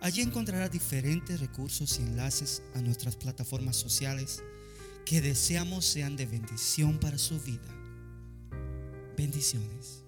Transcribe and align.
Allí 0.00 0.22
encontrará 0.22 0.68
diferentes 0.68 1.40
recursos 1.40 1.98
y 1.98 2.02
enlaces 2.02 2.62
a 2.74 2.80
nuestras 2.80 3.16
plataformas 3.16 3.76
sociales 3.76 4.42
que 5.04 5.20
deseamos 5.20 5.84
sean 5.84 6.16
de 6.16 6.26
bendición 6.26 6.98
para 6.98 7.16
su 7.16 7.40
vida. 7.40 7.68
Bendiciones. 9.16 10.04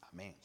Amén. 0.00 0.36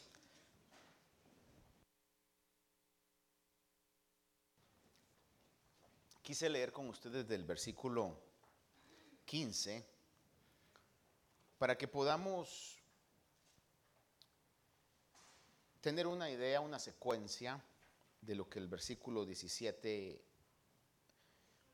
Quise 6.21 6.49
leer 6.49 6.71
con 6.71 6.87
ustedes 6.87 7.27
del 7.27 7.43
versículo 7.43 8.17
15 9.25 9.85
para 11.57 11.77
que 11.77 11.87
podamos 11.87 12.78
tener 15.81 16.07
una 16.07 16.29
idea, 16.29 16.61
una 16.61 16.79
secuencia 16.79 17.63
de 18.21 18.35
lo 18.35 18.49
que 18.49 18.59
el 18.59 18.67
versículo 18.67 19.25
17 19.25 20.21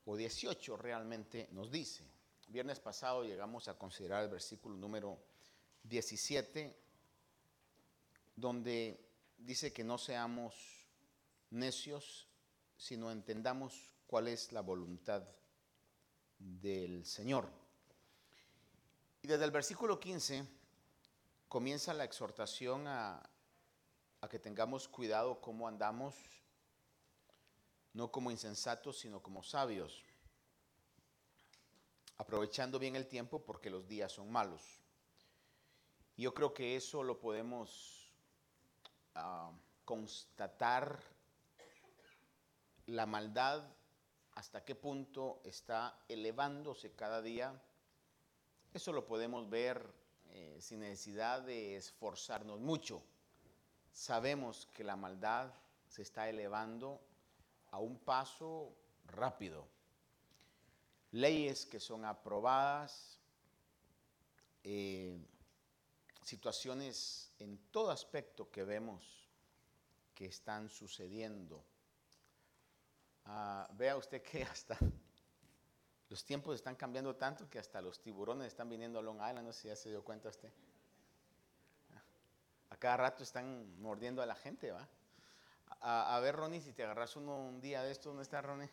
o 0.06 0.16
18 0.16 0.78
realmente 0.78 1.47
nos 1.52 1.72
dice. 1.72 2.03
Viernes 2.47 2.80
pasado 2.80 3.23
llegamos 3.23 3.67
a 3.67 3.78
considerar 3.78 4.23
el 4.23 4.30
versículo 4.30 4.75
número 4.75 5.17
17, 5.84 6.75
donde 8.36 9.00
dice 9.38 9.73
que 9.73 9.84
no 9.84 9.97
seamos 9.97 10.53
necios, 11.50 12.28
sino 12.78 13.12
entendamos 13.12 13.95
cuál 14.06 14.28
es 14.28 14.52
la 14.52 14.62
voluntad 14.62 15.23
del 16.38 17.06
Señor. 17.06 17.50
Y 19.23 19.28
desde 19.28 19.45
el 19.45 19.52
versículo 19.52 20.00
15 20.00 20.45
comienza 21.47 21.94
la 21.95 22.03
exhortación 22.03 22.88
a 22.88 23.28
a 24.26 24.30
que 24.30 24.40
tengamos 24.40 24.88
cuidado 24.88 25.40
cómo 25.40 25.68
andamos, 25.68 26.16
no 27.94 28.12
como 28.12 28.31
insensatos, 28.31 28.98
sino 28.98 29.22
como 29.22 29.44
sabios, 29.44 30.04
aprovechando 32.18 32.80
bien 32.80 32.96
el 32.96 33.08
tiempo 33.08 33.46
porque 33.46 33.70
los 33.70 33.88
días 33.88 34.12
son 34.12 34.31
malos. 34.31 34.64
Yo 36.18 36.34
creo 36.34 36.56
que 36.56 36.76
eso 36.76 37.03
lo 37.03 37.20
podemos 37.20 38.12
ah, 39.14 39.52
constatar, 39.86 41.00
la 42.88 43.06
maldad, 43.06 43.64
hasta 44.34 44.66
qué 44.66 44.73
punto 44.73 45.40
está 45.44 46.00
elevándose 46.08 46.94
cada 46.94 47.22
día. 47.22 47.62
Eso 48.73 48.92
lo 48.92 49.06
podemos 49.06 49.48
ver 49.52 49.94
eh, 50.30 50.58
sin 50.59 50.80
necesidad 50.80 51.44
de 51.44 51.76
esforzarnos 51.76 52.59
mucho 52.59 53.03
sabemos 53.95 54.67
que 54.73 54.83
la 54.83 54.97
maldad 54.97 55.53
se 55.88 56.01
está 56.01 56.27
elevando 56.27 57.01
a 57.71 57.79
un 57.79 57.97
paso 57.97 58.75
rápido. 59.05 59.65
Leyes 61.11 61.65
que 61.65 61.79
son 61.79 62.03
aprobadas, 62.03 63.17
eh, 64.66 65.17
situaciones 66.22 67.31
en 67.39 67.57
todo 67.72 67.89
aspecto 67.89 68.51
que 68.51 68.66
vemos 68.66 69.29
que 70.13 70.25
están 70.25 70.69
sucediendo. 70.69 71.63
Ah, 73.23 73.69
vea 73.75 73.95
usted 73.95 74.22
que 74.22 74.44
hasta 74.51 74.78
los 76.09 76.25
tiempos 76.25 76.55
están 76.55 76.75
cambiando 76.75 77.16
tanto 77.16 77.50
que 77.50 77.59
hasta 77.59 77.81
los 77.81 78.01
tiburones 78.01 78.47
están 78.47 78.67
viniendo 78.67 79.00
a 79.00 79.01
Long 79.01 79.17
Island, 79.17 79.47
no 79.47 79.53
sé 79.53 79.61
si 79.61 79.67
ya 79.69 79.75
se 79.78 79.89
dio 79.89 80.03
cuenta 80.03 80.28
usted 80.28 80.51
cada 82.80 82.97
rato 82.97 83.24
están 83.24 83.80
mordiendo 83.81 84.22
a 84.22 84.25
la 84.25 84.36
gente, 84.36 84.72
¿va? 84.72 84.86
A, 85.81 86.19
ver, 86.19 86.36
Ronnie, 86.36 86.62
si 86.62 86.74
te 86.74 86.84
agarras 86.84 87.16
uno 87.16 87.38
un 87.38 87.62
día 87.62 87.84
de 87.84 87.91
esto, 87.91 88.09
¿dónde 88.09 88.24
está 88.24 88.41
Ronnie? 88.41 88.69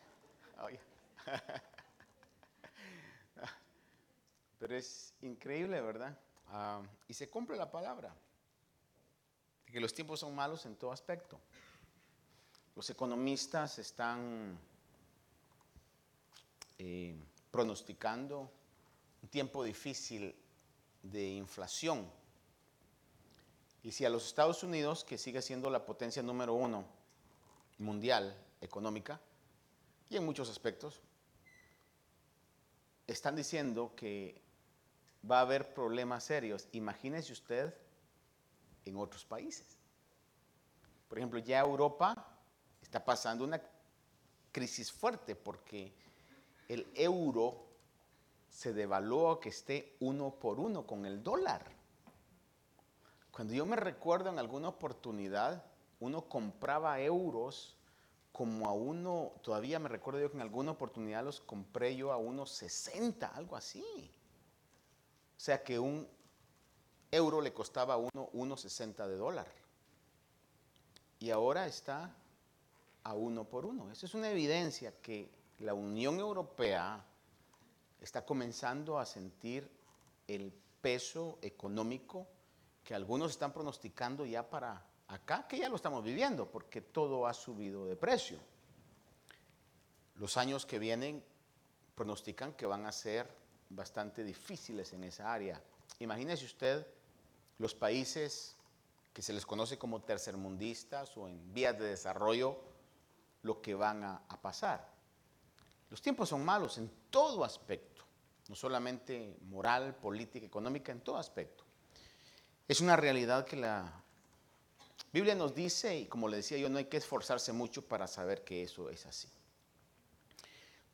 Pero 4.59 4.75
es 4.75 5.13
increíble, 5.21 5.79
¿verdad? 5.81 6.17
Ah, 6.47 6.81
y 7.07 7.13
se 7.13 7.29
cumple 7.29 7.55
la 7.55 7.69
palabra. 7.69 8.15
Que 9.65 9.79
los 9.79 9.93
tiempos 9.93 10.21
son 10.21 10.33
malos 10.33 10.65
en 10.65 10.75
todo 10.75 10.91
aspecto. 10.91 11.39
Los 12.75 12.89
economistas 12.89 13.77
están 13.77 14.57
eh, 16.79 17.15
pronosticando 17.51 18.51
un 19.21 19.29
tiempo 19.29 19.63
difícil 19.63 20.35
de 21.03 21.27
inflación 21.27 22.09
y 23.83 23.91
si 23.91 24.05
a 24.05 24.09
los 24.09 24.25
Estados 24.25 24.63
Unidos, 24.63 25.03
que 25.03 25.17
sigue 25.17 25.41
siendo 25.41 25.69
la 25.69 25.85
potencia 25.85 26.23
número 26.23 26.53
uno 26.53 26.85
mundial 27.77 28.35
económica, 28.61 29.19
y 30.09 30.15
en 30.15 30.25
muchos 30.25 30.49
aspectos, 30.49 31.01
están 33.05 33.35
diciendo 33.35 33.93
que 33.95 34.41
va 35.29 35.39
a 35.39 35.41
haber 35.41 35.73
problemas 35.73 36.23
serios, 36.23 36.67
imagínese 36.71 37.33
usted 37.33 37.73
en 38.85 38.95
otros 38.95 39.25
países. 39.25 39.77
Por 41.09 41.17
ejemplo, 41.17 41.39
ya 41.39 41.59
Europa 41.59 42.39
está 42.81 43.03
pasando 43.03 43.43
una 43.43 43.61
crisis 44.51 44.91
fuerte 44.91 45.35
porque 45.35 45.93
el 46.69 46.89
euro 46.95 47.67
se 48.49 48.71
devaluó 48.71 49.39
que 49.39 49.49
esté 49.49 49.97
uno 49.99 50.35
por 50.39 50.59
uno 50.59 50.87
con 50.87 51.05
el 51.05 51.21
dólar. 51.21 51.72
Cuando 53.33 53.55
yo 53.55 53.65
me 53.65 53.75
recuerdo 53.75 54.29
en 54.29 54.37
alguna 54.37 54.67
oportunidad, 54.67 55.65
uno 55.99 56.29
compraba 56.29 57.01
euros 57.01 57.75
como 58.31 58.67
a 58.67 58.73
uno, 58.73 59.31
todavía 59.41 59.79
me 59.79 59.89
recuerdo 59.89 60.19
yo 60.19 60.29
que 60.29 60.37
en 60.37 60.43
alguna 60.43 60.71
oportunidad 60.71 61.23
los 61.23 61.41
compré 61.41 61.95
yo 61.95 62.11
a 62.11 62.17
unos 62.17 62.51
60, 62.51 63.25
algo 63.25 63.55
así. 63.55 63.83
O 65.35 65.39
sea 65.39 65.63
que 65.63 65.79
un 65.79 66.07
euro 67.09 67.41
le 67.41 67.51
costaba 67.53 67.95
a 67.95 67.97
uno 67.97 68.29
1,60 68.33 69.07
de 69.07 69.15
dólar. 69.15 69.47
Y 71.17 71.31
ahora 71.31 71.65
está 71.65 72.15
a 73.03 73.15
uno 73.15 73.45
por 73.45 73.65
uno. 73.65 73.91
Eso 73.91 74.05
es 74.05 74.13
una 74.13 74.29
evidencia 74.29 74.93
que 75.01 75.31
la 75.57 75.73
Unión 75.73 76.19
Europea 76.19 77.03
está 77.99 78.23
comenzando 78.23 78.99
a 78.99 79.07
sentir 79.07 79.67
el 80.27 80.53
peso 80.81 81.39
económico 81.41 82.27
que 82.83 82.93
algunos 82.93 83.31
están 83.31 83.53
pronosticando 83.53 84.25
ya 84.25 84.49
para 84.49 84.85
acá, 85.07 85.47
que 85.47 85.57
ya 85.57 85.69
lo 85.69 85.75
estamos 85.75 86.03
viviendo, 86.03 86.49
porque 86.49 86.81
todo 86.81 87.27
ha 87.27 87.33
subido 87.33 87.85
de 87.85 87.95
precio. 87.95 88.39
Los 90.15 90.37
años 90.37 90.65
que 90.65 90.79
vienen 90.79 91.23
pronostican 91.95 92.53
que 92.53 92.65
van 92.65 92.85
a 92.85 92.91
ser 92.91 93.29
bastante 93.69 94.23
difíciles 94.23 94.93
en 94.93 95.03
esa 95.03 95.31
área. 95.33 95.61
Imagínese 95.99 96.45
usted 96.45 96.85
los 97.57 97.73
países 97.73 98.55
que 99.13 99.21
se 99.21 99.33
les 99.33 99.45
conoce 99.45 99.77
como 99.77 100.01
tercermundistas 100.01 101.15
o 101.17 101.27
en 101.27 101.53
vías 101.53 101.77
de 101.77 101.85
desarrollo, 101.85 102.57
lo 103.43 103.61
que 103.61 103.75
van 103.75 104.03
a, 104.03 104.21
pasar. 104.41 104.89
Los 105.89 106.01
tiempos 106.01 106.29
son 106.29 106.43
malos 106.43 106.77
en 106.79 106.89
todo 107.11 107.43
aspecto, 107.43 108.03
no 108.49 108.55
solamente 108.55 109.37
moral, 109.43 109.95
política, 109.95 110.45
económica, 110.45 110.91
en 110.91 111.01
todo 111.01 111.17
aspecto. 111.17 111.62
Es 112.67 112.81
una 112.81 112.95
realidad 112.95 113.45
que 113.45 113.57
la 113.57 113.91
Biblia 115.11 115.35
nos 115.35 115.53
dice, 115.53 115.97
y 115.97 116.05
como 116.05 116.27
le 116.27 116.37
decía 116.37 116.57
yo, 116.57 116.69
no 116.69 116.77
hay 116.77 116.85
que 116.85 116.97
esforzarse 116.97 117.51
mucho 117.51 117.81
para 117.81 118.07
saber 118.07 118.43
que 118.43 118.63
eso 118.63 118.89
es 118.89 119.05
así. 119.05 119.27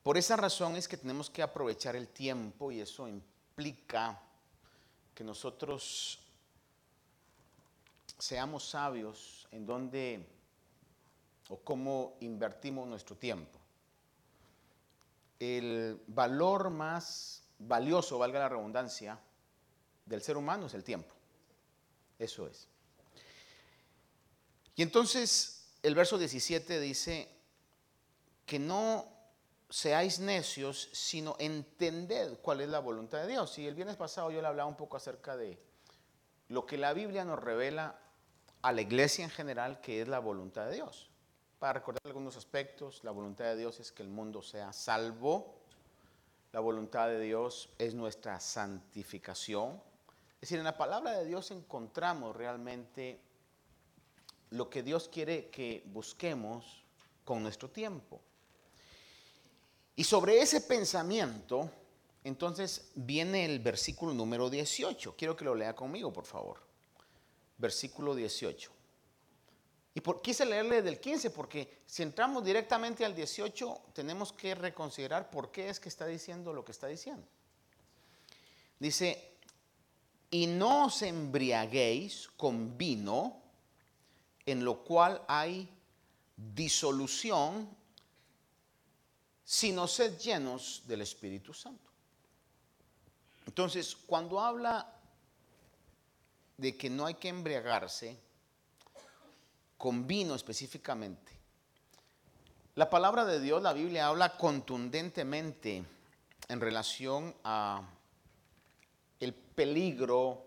Por 0.03 0.17
esa 0.17 0.35
razón 0.35 0.75
es 0.75 0.87
que 0.87 0.97
tenemos 0.97 1.29
que 1.29 1.41
aprovechar 1.41 1.95
el 1.95 2.07
tiempo 2.07 2.71
y 2.71 2.81
eso 2.81 3.07
implica 3.07 4.19
que 5.13 5.23
nosotros 5.23 6.19
seamos 8.17 8.67
sabios 8.69 9.47
en 9.51 9.65
dónde 9.65 10.25
o 11.49 11.57
cómo 11.57 12.15
invertimos 12.21 12.87
nuestro 12.87 13.15
tiempo. 13.15 13.59
El 15.39 16.01
valor 16.07 16.69
más 16.69 17.43
valioso, 17.59 18.17
valga 18.17 18.39
la 18.39 18.49
redundancia, 18.49 19.19
del 20.05 20.21
ser 20.21 20.37
humano 20.37 20.65
es 20.65 20.73
el 20.73 20.83
tiempo. 20.83 21.18
Eso 22.19 22.47
es. 22.47 22.67
Y 24.75 24.83
entonces 24.83 25.71
el 25.81 25.95
verso 25.95 26.17
17 26.17 26.79
dice 26.79 27.29
que 28.45 28.59
no 28.59 29.05
seáis 29.69 30.19
necios, 30.19 30.89
sino 30.91 31.35
entended 31.39 32.37
cuál 32.41 32.61
es 32.61 32.69
la 32.69 32.79
voluntad 32.79 33.21
de 33.21 33.27
Dios. 33.27 33.57
Y 33.59 33.67
el 33.67 33.75
viernes 33.75 33.95
pasado 33.95 34.31
yo 34.31 34.41
le 34.41 34.47
hablaba 34.47 34.67
un 34.67 34.77
poco 34.77 34.97
acerca 34.97 35.37
de 35.37 35.59
lo 36.49 36.65
que 36.65 36.77
la 36.77 36.93
Biblia 36.93 37.23
nos 37.23 37.39
revela 37.39 37.99
a 38.61 38.71
la 38.71 38.81
iglesia 38.81 39.23
en 39.23 39.29
general, 39.29 39.79
que 39.81 40.01
es 40.01 40.07
la 40.07 40.19
voluntad 40.19 40.67
de 40.67 40.75
Dios. 40.75 41.09
Para 41.59 41.73
recordar 41.73 42.01
algunos 42.05 42.37
aspectos, 42.37 43.03
la 43.03 43.11
voluntad 43.11 43.45
de 43.45 43.57
Dios 43.57 43.79
es 43.79 43.91
que 43.91 44.03
el 44.03 44.09
mundo 44.09 44.41
sea 44.41 44.73
salvo, 44.73 45.59
la 46.51 46.59
voluntad 46.59 47.07
de 47.07 47.19
Dios 47.19 47.69
es 47.77 47.93
nuestra 47.93 48.39
santificación. 48.39 49.81
Es 50.39 50.47
decir, 50.47 50.59
en 50.59 50.63
la 50.63 50.77
palabra 50.77 51.11
de 51.17 51.25
Dios 51.25 51.51
encontramos 51.51 52.33
realmente 52.33 53.19
lo 54.51 54.69
que 54.69 54.83
Dios 54.83 55.09
quiere 55.09 55.49
que 55.49 55.83
busquemos 55.87 56.83
con 57.25 57.43
nuestro 57.43 57.69
tiempo. 57.69 58.21
Y 59.97 60.05
sobre 60.05 60.41
ese 60.41 60.61
pensamiento, 60.61 61.69
entonces 62.23 62.91
viene 62.95 63.43
el 63.43 63.59
versículo 63.59 64.13
número 64.13 64.49
18. 64.49 65.13
Quiero 65.17 65.35
que 65.35 65.43
lo 65.43 65.53
lea 65.53 65.75
conmigo, 65.75 66.13
por 66.13 66.25
favor. 66.25 66.61
Versículo 67.57 68.15
18. 68.15 68.71
Y 69.95 69.99
por, 69.99 70.21
quise 70.21 70.45
leerle 70.45 70.81
del 70.81 71.01
15 71.01 71.31
porque 71.31 71.81
si 71.85 72.03
entramos 72.03 72.45
directamente 72.45 73.03
al 73.03 73.13
18 73.13 73.81
tenemos 73.91 74.31
que 74.31 74.55
reconsiderar 74.55 75.29
por 75.29 75.51
qué 75.51 75.67
es 75.67 75.81
que 75.81 75.89
está 75.89 76.05
diciendo 76.05 76.53
lo 76.53 76.63
que 76.63 76.71
está 76.71 76.87
diciendo. 76.87 77.27
Dice, 78.79 79.38
y 80.31 80.47
no 80.47 80.85
os 80.85 81.01
embriaguéis 81.01 82.29
con 82.37 82.77
vino 82.77 83.41
en 84.45 84.63
lo 84.63 84.83
cual 84.83 85.21
hay 85.27 85.69
disolución, 86.35 87.69
sino 89.43 89.87
sed 89.87 90.17
llenos 90.17 90.83
del 90.85 91.01
Espíritu 91.01 91.53
Santo. 91.53 91.91
Entonces, 93.45 93.95
cuando 93.95 94.39
habla 94.39 94.95
de 96.57 96.77
que 96.77 96.89
no 96.89 97.05
hay 97.05 97.15
que 97.15 97.29
embriagarse 97.29 98.17
con 99.77 100.05
vino 100.05 100.35
específicamente, 100.35 101.31
la 102.75 102.89
palabra 102.89 103.25
de 103.25 103.39
Dios, 103.39 103.61
la 103.61 103.73
Biblia 103.73 104.07
habla 104.07 104.37
contundentemente 104.37 105.83
en 106.47 106.61
relación 106.61 107.35
a 107.43 107.81
peligro, 109.59 110.45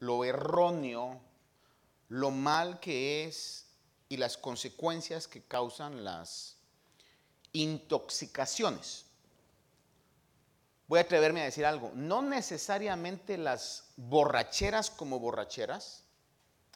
lo 0.00 0.24
erróneo, 0.24 1.20
lo 2.08 2.32
mal 2.32 2.80
que 2.80 3.24
es 3.24 3.66
y 4.08 4.16
las 4.16 4.36
consecuencias 4.36 5.28
que 5.28 5.42
causan 5.42 6.02
las 6.02 6.56
intoxicaciones. 7.52 9.04
Voy 10.88 10.98
a 10.98 11.02
atreverme 11.02 11.42
a 11.42 11.44
decir 11.44 11.64
algo, 11.64 11.92
no 11.94 12.20
necesariamente 12.20 13.38
las 13.38 13.92
borracheras 13.96 14.90
como 14.90 15.20
borracheras, 15.20 16.02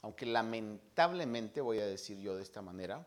aunque 0.03 0.25
lamentablemente 0.25 1.61
voy 1.61 1.81
a 1.81 1.87
decir 1.87 2.21
yo 2.21 2.37
de 2.37 2.45
esta 2.45 2.63
manera, 2.63 3.05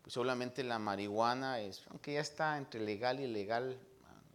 pues 0.00 0.14
solamente 0.14 0.62
la 0.62 0.78
marihuana 0.78 1.58
es, 1.58 1.82
aunque 1.90 2.12
ya 2.12 2.20
está 2.20 2.56
entre 2.56 2.78
legal 2.78 3.18
y 3.18 3.24
ilegal, 3.24 3.76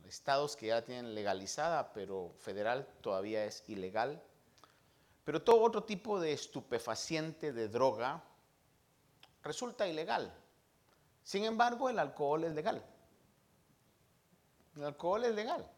estados 0.10 0.56
que 0.56 0.68
ya 0.68 0.84
tienen 0.84 1.16
legalizada, 1.16 1.94
pero 1.94 2.34
federal 2.40 2.88
todavía 3.02 3.46
es 3.46 3.64
ilegal. 3.68 4.22
Pero 5.24 5.42
todo 5.42 5.62
otro 5.62 5.84
tipo 5.84 6.20
de 6.20 6.34
estupefaciente, 6.34 7.54
de 7.54 7.68
droga, 7.70 8.24
resulta 9.44 9.88
ilegal. 9.88 10.34
Sin 11.24 11.46
embargo, 11.46 11.90
el 11.90 12.00
alcohol 12.00 12.44
es 12.44 12.54
legal. 12.54 12.84
El 14.76 14.84
alcohol 14.84 15.24
es 15.26 15.36
legal. 15.36 15.70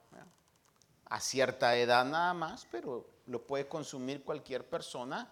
A 1.06 1.20
cierta 1.20 1.76
edad 1.76 2.06
nada 2.06 2.34
más, 2.34 2.66
pero 2.72 3.10
lo 3.26 3.46
puede 3.46 3.68
consumir 3.68 4.24
cualquier 4.24 4.68
persona 4.70 5.30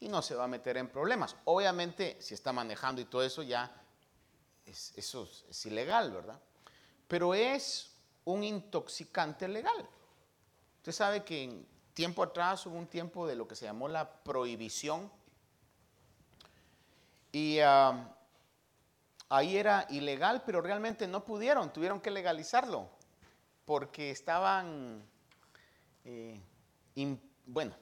y 0.00 0.08
no 0.08 0.22
se 0.22 0.34
va 0.34 0.44
a 0.44 0.48
meter 0.48 0.78
en 0.78 0.88
problemas. 0.88 1.36
Obviamente, 1.44 2.16
si 2.20 2.32
está 2.32 2.52
manejando 2.52 3.02
y 3.02 3.04
todo 3.04 3.22
eso, 3.22 3.42
ya 3.42 3.70
eso 4.64 5.28
es 5.50 5.66
ilegal, 5.66 6.12
¿verdad? 6.12 6.40
Pero 7.06 7.34
es 7.34 7.97
un 8.32 8.44
intoxicante 8.44 9.48
legal. 9.48 9.88
Usted 10.78 10.92
sabe 10.92 11.24
que 11.24 11.44
en 11.44 11.66
tiempo 11.94 12.22
atrás 12.22 12.66
hubo 12.66 12.76
un 12.76 12.86
tiempo 12.86 13.26
de 13.26 13.34
lo 13.34 13.48
que 13.48 13.56
se 13.56 13.64
llamó 13.64 13.88
la 13.88 14.22
prohibición. 14.22 15.10
Y 17.32 17.58
ah, 17.60 18.14
ahí 19.28 19.56
era 19.56 19.86
ilegal, 19.90 20.42
pero 20.44 20.60
realmente 20.60 21.06
no 21.06 21.24
pudieron, 21.24 21.72
tuvieron 21.72 22.00
que 22.00 22.10
legalizarlo, 22.10 22.88
porque 23.64 24.10
estaban, 24.10 25.02
eh, 26.04 26.40
bueno, 27.46 27.74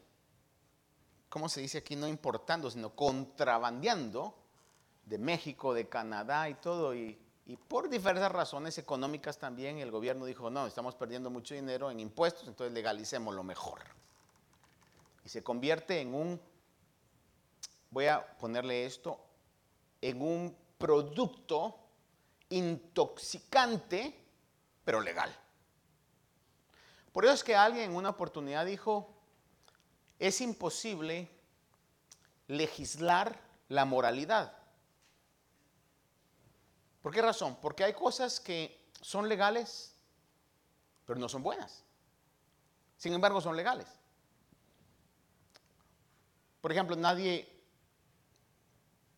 ¿cómo 1.29 1.49
se 1.49 1.61
dice 1.61 1.79
aquí? 1.79 1.97
No 1.97 2.09
importando, 2.09 2.71
sino 2.71 2.91
contrabandeando 2.91 4.35
de 5.05 5.19
México, 5.19 5.75
de 5.75 5.89
Canadá 5.89 6.49
y 6.49 6.55
todo. 6.55 6.95
Y 6.95 7.19
y 7.47 7.57
por 7.57 7.89
diversas 7.89 8.33
razones 8.33 8.77
económicas 8.77 9.39
también 9.39 9.79
el 9.79 9.93
gobierno 9.93 10.25
dijo, 10.25 10.51
no, 10.51 10.67
estamos 10.67 10.97
perdiendo 10.97 11.31
mucho 11.31 11.55
dinero 11.55 11.91
en 11.93 12.01
impuestos, 12.01 12.49
entonces 12.49 12.75
legalicemos 12.75 13.35
lo 13.35 13.45
mejor. 13.45 13.83
Y 15.25 15.29
se 15.29 15.45
convierte 15.45 16.01
en 16.01 16.13
un, 16.13 16.41
voy 17.91 18.07
a 18.07 18.37
ponerle 18.39 18.85
esto, 18.85 19.21
en 20.01 20.21
un 20.21 20.57
producto 20.77 21.79
intoxicante, 22.49 24.25
pero 24.85 25.01
legal. 25.01 25.35
Por 27.13 27.25
eso 27.25 27.35
es 27.35 27.45
que 27.45 27.55
alguien 27.55 27.91
en 27.91 27.97
una 27.97 28.11
oportunidad 28.11 28.67
dijo, 28.67 29.09
es 30.19 30.41
imposible 30.41 31.31
legislar 32.49 33.39
la 33.69 33.85
moralidad. 33.85 34.66
¿Por 37.07 37.15
qué 37.15 37.23
razón? 37.23 37.57
Porque 37.63 37.85
hay 37.85 37.93
cosas 37.93 38.41
que 38.41 38.91
son 39.01 39.29
legales, 39.29 39.95
pero 41.05 41.21
no 41.21 41.29
son 41.29 41.41
buenas. 41.41 41.85
Sin 42.97 43.13
embargo, 43.13 43.41
son 43.41 43.55
legales. 43.55 43.87
Por 46.61 46.73
ejemplo, 46.73 46.97
nadie 46.97 47.49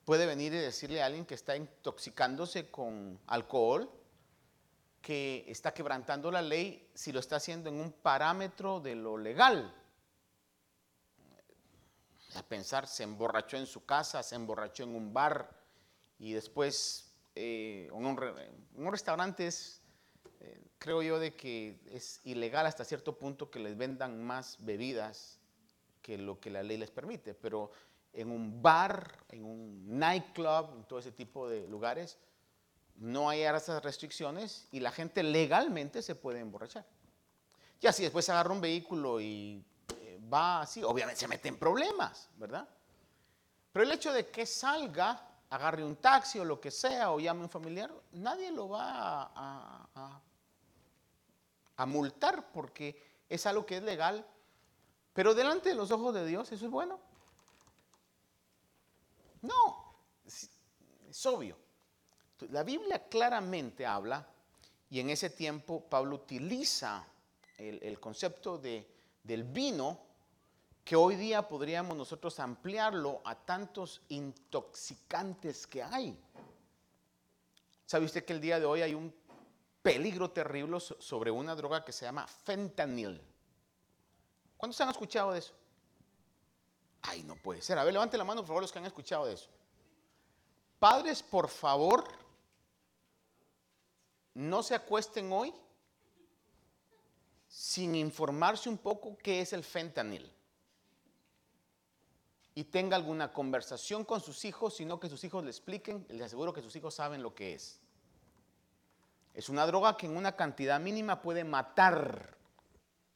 puede 0.04 0.26
venir 0.26 0.52
y 0.52 0.58
decirle 0.58 1.02
a 1.02 1.06
alguien 1.06 1.24
que 1.24 1.34
está 1.34 1.56
intoxicándose 1.56 2.70
con 2.70 3.18
alcohol 3.26 3.90
que 5.00 5.46
está 5.48 5.72
quebrantando 5.72 6.30
la 6.30 6.42
ley 6.42 6.90
si 6.92 7.10
lo 7.10 7.20
está 7.20 7.36
haciendo 7.36 7.70
en 7.70 7.80
un 7.80 7.92
parámetro 7.92 8.80
de 8.80 8.96
lo 8.96 9.16
legal. 9.16 9.74
A 12.34 12.42
pensar, 12.42 12.86
se 12.86 13.04
emborrachó 13.04 13.56
en 13.56 13.66
su 13.66 13.86
casa, 13.86 14.22
se 14.22 14.34
emborrachó 14.34 14.82
en 14.82 14.94
un 14.94 15.14
bar 15.14 15.48
y 16.18 16.34
después 16.34 17.07
eh, 17.40 17.88
un, 17.92 18.04
un, 18.04 18.90
restaurante 18.90 19.46
es, 19.46 19.80
eh, 20.40 20.60
creo 20.78 21.02
yo, 21.02 21.20
de 21.20 21.36
que 21.36 21.78
es 21.92 22.20
ilegal 22.24 22.66
hasta 22.66 22.84
cierto 22.84 23.16
punto 23.16 23.48
que 23.48 23.60
les 23.60 23.76
vendan 23.76 24.20
más 24.24 24.56
bebidas 24.64 25.38
que 26.02 26.18
lo 26.18 26.40
que 26.40 26.50
la 26.50 26.64
ley 26.64 26.78
les 26.78 26.90
permite, 26.90 27.34
pero 27.34 27.70
en 28.12 28.32
un 28.32 28.60
bar, 28.60 29.24
en 29.28 29.44
un 29.44 29.98
nightclub, 29.98 30.72
en 30.74 30.84
todo 30.84 30.98
ese 30.98 31.12
tipo 31.12 31.48
de 31.48 31.68
lugares, 31.68 32.18
no 32.96 33.28
hay 33.28 33.42
esas 33.42 33.84
restricciones 33.84 34.66
y 34.72 34.80
la 34.80 34.90
gente 34.90 35.22
legalmente 35.22 36.02
se 36.02 36.16
puede 36.16 36.40
emborrachar. 36.40 36.84
Ya 37.80 37.92
si 37.92 38.02
después 38.02 38.28
agarra 38.28 38.52
un 38.52 38.60
vehículo 38.60 39.20
y 39.20 39.64
eh, 39.96 40.18
va 40.32 40.62
así, 40.62 40.82
obviamente 40.82 41.20
se 41.20 41.28
mete 41.28 41.46
en 41.46 41.56
problemas, 41.56 42.28
¿verdad? 42.36 42.68
Pero 43.70 43.84
el 43.84 43.92
hecho 43.92 44.12
de 44.12 44.26
que 44.26 44.44
salga 44.44 45.27
agarre 45.50 45.84
un 45.84 45.96
taxi 45.96 46.38
o 46.38 46.44
lo 46.44 46.60
que 46.60 46.70
sea 46.70 47.10
o 47.10 47.20
llame 47.20 47.40
a 47.40 47.44
un 47.44 47.50
familiar, 47.50 47.92
nadie 48.12 48.50
lo 48.50 48.68
va 48.68 49.22
a, 49.34 50.20
a, 51.76 51.86
multar 51.86 52.50
porque 52.52 53.22
es 53.28 53.46
algo 53.46 53.64
que 53.64 53.78
es 53.78 53.82
legal. 53.82 54.26
Pero 55.12 55.34
delante 55.34 55.70
de 55.70 55.74
los 55.74 55.90
ojos 55.90 56.14
de 56.14 56.26
Dios, 56.26 56.50
¿eso 56.52 56.66
es 56.66 56.70
bueno? 56.70 57.00
No, 59.42 59.94
es, 60.26 61.26
obvio. 61.26 61.56
La 62.50 62.62
Biblia 62.62 63.08
claramente 63.08 63.86
habla, 63.86 64.26
y 64.90 65.00
en 65.00 65.10
ese 65.10 65.30
tiempo 65.30 65.84
Pablo 65.88 66.16
utiliza 66.16 67.06
el, 67.56 67.98
concepto 67.98 68.58
de, 68.58 68.86
del 69.22 69.44
vino 69.44 70.07
que 70.88 70.96
hoy 70.96 71.16
día 71.16 71.46
podríamos 71.46 71.94
nosotros 71.94 72.40
ampliarlo 72.40 73.20
a 73.22 73.34
tantos 73.34 74.00
intoxicantes 74.08 75.66
que 75.66 75.82
hay. 75.82 76.18
¿Sabe 77.84 78.06
usted 78.06 78.24
que 78.24 78.32
el 78.32 78.40
día 78.40 78.58
de 78.58 78.64
hoy 78.64 78.80
hay 78.80 78.94
un 78.94 79.14
peligro 79.82 80.30
terrible 80.30 80.80
sobre 80.80 81.30
una 81.30 81.54
droga 81.54 81.84
que 81.84 81.92
se 81.92 82.06
llama 82.06 82.26
fentanil? 82.26 83.20
¿Cuántos 84.56 84.80
han 84.80 84.88
escuchado 84.88 85.32
de 85.32 85.40
eso? 85.40 85.52
Ay, 87.02 87.22
no 87.22 87.36
puede 87.36 87.60
ser. 87.60 87.78
A 87.78 87.84
ver, 87.84 87.92
levante 87.92 88.16
la 88.16 88.24
mano, 88.24 88.40
por 88.40 88.48
favor, 88.48 88.62
los 88.62 88.72
que 88.72 88.78
han 88.78 88.86
escuchado 88.86 89.26
de 89.26 89.34
eso. 89.34 89.50
Padres, 90.78 91.22
por 91.22 91.50
favor, 91.50 92.02
no 94.32 94.62
se 94.62 94.74
acuesten 94.74 95.30
hoy 95.30 95.52
sin 97.46 97.94
informarse 97.94 98.70
un 98.70 98.78
poco 98.78 99.18
qué 99.18 99.42
es 99.42 99.52
el 99.52 99.62
fentanil. 99.62 100.32
Y 102.58 102.64
tenga 102.64 102.96
alguna 102.96 103.32
conversación 103.32 104.04
con 104.04 104.20
sus 104.20 104.44
hijos, 104.44 104.74
sino 104.74 104.98
que 104.98 105.08
sus 105.08 105.22
hijos 105.22 105.44
le 105.44 105.50
expliquen, 105.50 106.04
les 106.08 106.22
aseguro 106.22 106.52
que 106.52 106.60
sus 106.60 106.74
hijos 106.74 106.92
saben 106.92 107.22
lo 107.22 107.32
que 107.32 107.54
es. 107.54 107.78
Es 109.32 109.48
una 109.48 109.64
droga 109.64 109.96
que 109.96 110.06
en 110.06 110.16
una 110.16 110.34
cantidad 110.34 110.80
mínima 110.80 111.22
puede 111.22 111.44
matar 111.44 112.36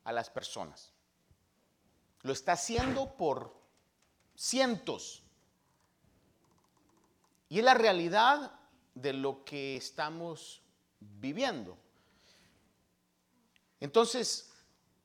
a 0.05 0.13
las 0.13 0.31
personas. 0.31 0.93
Lo 2.21 2.33
está 2.33 2.53
haciendo 2.53 3.17
por 3.17 3.53
cientos. 4.37 5.25
Y 7.49 7.59
es 7.59 7.65
la 7.65 7.75
realidad 7.75 8.61
de 8.95 9.13
lo 9.13 9.45
que 9.45 9.75
estamos 9.75 10.63
viviendo. 11.01 11.77
Entonces, 13.81 14.53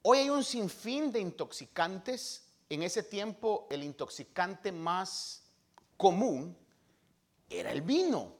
hoy 0.02 0.18
hay 0.18 0.30
un 0.30 0.44
sinfín 0.44 1.10
de 1.10 1.18
intoxicantes. 1.18 2.47
En 2.68 2.82
ese 2.82 3.02
tiempo 3.02 3.66
el 3.70 3.82
intoxicante 3.82 4.72
más 4.72 5.42
común 5.96 6.56
era 7.48 7.72
el 7.72 7.82
vino. 7.82 8.34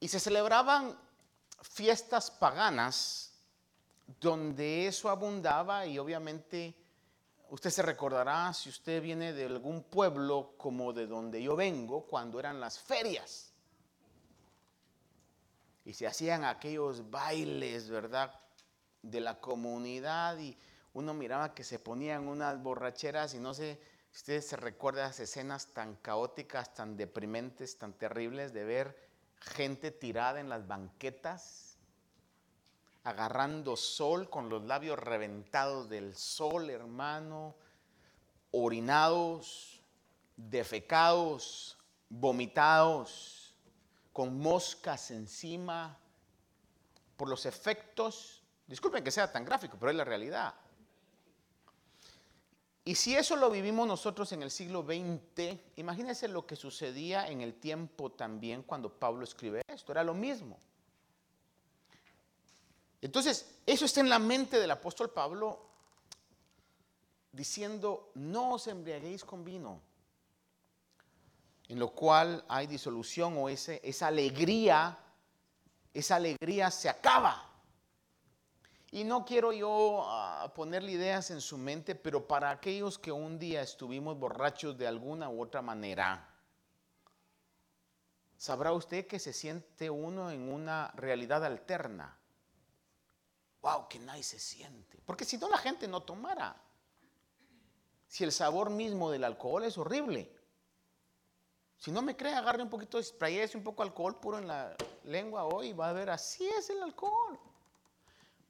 Y 0.00 0.08
se 0.08 0.20
celebraban 0.20 0.98
fiestas 1.60 2.30
paganas 2.30 3.32
donde 4.20 4.86
eso 4.86 5.10
abundaba 5.10 5.84
y 5.86 5.98
obviamente 5.98 6.74
usted 7.50 7.70
se 7.70 7.82
recordará 7.82 8.54
si 8.54 8.68
usted 8.68 9.02
viene 9.02 9.32
de 9.32 9.44
algún 9.44 9.82
pueblo 9.82 10.54
como 10.56 10.92
de 10.92 11.06
donde 11.06 11.42
yo 11.42 11.56
vengo, 11.56 12.06
cuando 12.06 12.38
eran 12.38 12.60
las 12.60 12.78
ferias. 12.78 13.52
Y 15.84 15.94
se 15.94 16.06
hacían 16.06 16.44
aquellos 16.44 17.10
bailes, 17.10 17.88
¿verdad? 17.88 18.32
de 19.02 19.20
la 19.20 19.40
comunidad 19.40 20.38
y 20.38 20.56
uno 20.94 21.14
miraba 21.14 21.54
que 21.54 21.64
se 21.64 21.78
ponían 21.78 22.28
unas 22.28 22.62
borracheras 22.62 23.34
y 23.34 23.38
no 23.38 23.54
sé, 23.54 23.80
ustedes 24.12 24.46
se 24.46 24.56
recuerdan 24.56 25.08
las 25.08 25.20
escenas 25.20 25.68
tan 25.68 25.96
caóticas, 25.96 26.74
tan 26.74 26.96
deprimentes, 26.96 27.78
tan 27.78 27.92
terribles 27.92 28.52
de 28.52 28.64
ver 28.64 29.08
gente 29.40 29.90
tirada 29.90 30.40
en 30.40 30.48
las 30.48 30.66
banquetas, 30.66 31.76
agarrando 33.04 33.76
sol 33.76 34.28
con 34.28 34.48
los 34.48 34.64
labios 34.64 34.98
reventados 34.98 35.88
del 35.88 36.14
sol, 36.16 36.70
hermano, 36.70 37.54
orinados, 38.50 39.82
defecados, 40.36 41.78
vomitados, 42.08 43.54
con 44.12 44.38
moscas 44.38 45.10
encima, 45.10 45.96
por 47.16 47.28
los 47.28 47.46
efectos 47.46 48.38
Disculpen 48.68 49.02
que 49.02 49.10
sea 49.10 49.32
tan 49.32 49.46
gráfico, 49.46 49.78
pero 49.80 49.90
es 49.90 49.96
la 49.96 50.04
realidad. 50.04 50.54
Y 52.88 52.94
si 52.94 53.14
eso 53.14 53.36
lo 53.36 53.50
vivimos 53.50 53.86
nosotros 53.86 54.32
en 54.32 54.42
el 54.42 54.50
siglo 54.50 54.82
XX, 54.82 55.58
imagínense 55.76 56.26
lo 56.26 56.46
que 56.46 56.56
sucedía 56.56 57.28
en 57.28 57.42
el 57.42 57.52
tiempo 57.52 58.12
también 58.12 58.62
cuando 58.62 58.88
Pablo 58.90 59.24
escribe 59.24 59.60
esto, 59.68 59.92
era 59.92 60.02
lo 60.02 60.14
mismo. 60.14 60.58
Entonces, 63.02 63.56
eso 63.66 63.84
está 63.84 64.00
en 64.00 64.08
la 64.08 64.18
mente 64.18 64.58
del 64.58 64.70
apóstol 64.70 65.10
Pablo 65.10 65.68
diciendo, 67.30 68.10
no 68.14 68.54
os 68.54 68.66
embriaguéis 68.68 69.22
con 69.22 69.44
vino, 69.44 69.82
en 71.68 71.78
lo 71.78 71.90
cual 71.90 72.42
hay 72.48 72.66
disolución 72.66 73.34
o 73.36 73.50
esa 73.50 74.06
alegría, 74.06 74.98
esa 75.92 76.16
alegría 76.16 76.70
se 76.70 76.88
acaba. 76.88 77.47
Y 78.90 79.04
no 79.04 79.24
quiero 79.24 79.52
yo 79.52 80.02
ah, 80.06 80.50
ponerle 80.54 80.92
ideas 80.92 81.30
en 81.30 81.40
su 81.40 81.58
mente, 81.58 81.94
pero 81.94 82.26
para 82.26 82.50
aquellos 82.50 82.98
que 82.98 83.12
un 83.12 83.38
día 83.38 83.60
estuvimos 83.60 84.18
borrachos 84.18 84.78
de 84.78 84.86
alguna 84.86 85.28
u 85.28 85.42
otra 85.42 85.60
manera, 85.60 86.26
sabrá 88.38 88.72
usted 88.72 89.06
que 89.06 89.18
se 89.18 89.34
siente 89.34 89.90
uno 89.90 90.30
en 90.30 90.50
una 90.50 90.90
realidad 90.94 91.44
alterna. 91.44 92.16
Wow, 93.60 93.88
que 93.88 93.98
nadie 93.98 94.22
se 94.22 94.38
siente. 94.38 94.98
Porque 95.04 95.26
si 95.26 95.36
no 95.36 95.50
la 95.50 95.58
gente 95.58 95.86
no 95.86 96.02
tomara. 96.02 96.56
Si 98.06 98.24
el 98.24 98.32
sabor 98.32 98.70
mismo 98.70 99.10
del 99.10 99.24
alcohol 99.24 99.64
es 99.64 99.76
horrible. 99.76 100.34
Si 101.76 101.90
no 101.90 102.00
me 102.00 102.16
cree, 102.16 102.34
agarre 102.34 102.62
un 102.62 102.70
poquito 102.70 102.96
de 102.96 103.04
spray, 103.04 103.38
un 103.54 103.62
poco 103.62 103.82
de 103.82 103.90
alcohol 103.90 104.18
puro 104.18 104.38
en 104.38 104.48
la 104.48 104.74
lengua 105.04 105.44
hoy 105.44 105.68
y 105.68 105.72
va 105.74 105.90
a 105.90 105.92
ver, 105.92 106.08
así 106.08 106.48
es 106.48 106.70
el 106.70 106.82
alcohol. 106.82 107.38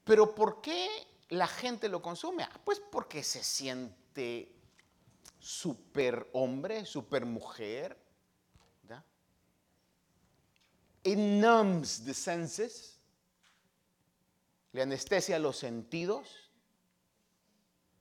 Pero 0.09 0.35
¿por 0.35 0.63
qué 0.63 0.89
la 1.29 1.47
gente 1.47 1.87
lo 1.87 2.01
consume? 2.01 2.43
Ah, 2.43 2.61
pues 2.65 2.81
porque 2.81 3.23
se 3.23 3.45
siente 3.45 4.51
super 5.39 6.31
hombre, 6.33 6.87
super 6.87 7.27
mujer. 7.27 7.95
It 11.05 11.19
numbs 11.19 12.05
the 12.05 12.15
senses. 12.15 12.99
Le 14.73 14.81
anestesia 14.81 15.39
los 15.39 15.59
sentidos. 15.59 16.27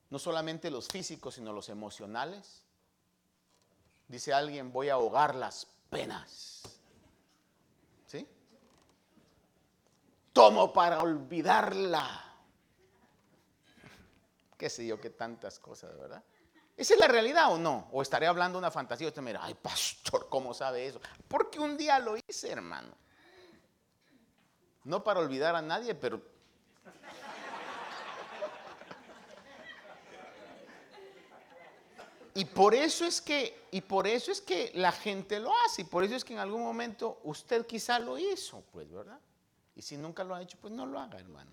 No 0.10 0.18
solamente 0.18 0.72
los 0.72 0.88
físicos, 0.88 1.36
sino 1.36 1.52
los 1.52 1.68
emocionales. 1.68 2.64
Dice 4.08 4.34
alguien, 4.34 4.72
voy 4.72 4.88
a 4.88 4.94
ahogar 4.94 5.36
las 5.36 5.68
penas. 5.90 6.64
¿Sí? 8.08 8.26
Tomo 10.38 10.72
para 10.72 11.02
olvidarla. 11.02 12.24
Qué 14.56 14.70
sé 14.70 14.86
yo, 14.86 15.02
qué 15.02 15.10
tantas 15.10 15.58
cosas, 15.58 15.98
¿verdad? 15.98 16.24
¿Esa 16.76 16.94
es 16.94 17.00
la 17.00 17.08
realidad 17.08 17.52
o 17.52 17.58
no? 17.58 17.90
¿O 17.92 18.04
estaré 18.04 18.28
hablando 18.28 18.60
una 18.60 18.70
fantasía? 18.70 19.08
Usted 19.08 19.24
me 19.24 19.32
dirá, 19.32 19.44
ay, 19.44 19.56
pastor, 19.56 20.30
¿cómo 20.30 20.54
sabe 20.54 20.86
eso? 20.86 21.02
Porque 21.28 21.60
un 21.60 21.76
día 21.76 21.98
lo 21.98 22.16
hice, 22.18 22.52
hermano. 22.52 22.94
No 24.84 25.04
para 25.04 25.22
olvidar 25.22 25.56
a 25.56 25.62
nadie, 25.64 25.96
pero... 25.96 26.22
Y 32.36 32.46
por 32.46 32.76
eso 32.76 33.06
es 33.06 33.20
que, 33.20 33.66
y 33.72 33.82
por 33.82 34.06
eso 34.06 34.32
es 34.32 34.40
que 34.42 34.72
la 34.76 34.92
gente 34.92 35.40
lo 35.40 35.52
hace, 35.66 35.82
y 35.82 35.86
por 35.86 36.04
eso 36.04 36.16
es 36.16 36.24
que 36.24 36.34
en 36.34 36.40
algún 36.40 36.62
momento 36.62 37.20
usted 37.24 37.66
quizá 37.66 37.98
lo 37.98 38.20
hizo, 38.20 38.62
pues, 38.72 38.92
¿verdad? 38.92 39.20
Y 39.78 39.84
si 39.84 39.96
nunca 39.96 40.24
lo 40.24 40.34
ha 40.34 40.42
hecho, 40.42 40.58
pues 40.60 40.74
no 40.74 40.88
lo 40.88 41.00
haga, 41.00 41.20
hermano. 41.20 41.52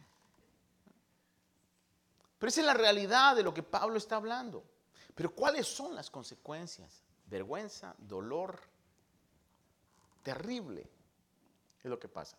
Pero 2.39 2.49
esa 2.49 2.63
es 2.63 2.67
la 2.67 2.73
realidad 2.73 3.37
de 3.37 3.43
lo 3.43 3.53
que 3.53 3.63
Pablo 3.63 3.99
está 3.99 4.17
hablando. 4.17 4.65
Pero 5.15 5.35
¿cuáles 5.35 5.67
son 5.67 5.95
las 5.95 6.11
consecuencias? 6.11 7.03
Vergüenza, 7.27 7.95
dolor, 7.99 8.59
terrible. 10.23 10.89
Es 11.83 11.85
lo 11.85 11.99
que 11.99 12.09
pasa. 12.09 12.39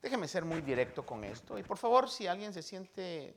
Déjeme 0.00 0.28
ser 0.28 0.44
muy 0.44 0.60
directo 0.60 1.04
con 1.04 1.24
esto. 1.24 1.58
Y 1.58 1.64
por 1.64 1.78
favor, 1.78 2.08
si 2.08 2.28
alguien 2.28 2.54
se 2.54 2.62
siente 2.62 3.34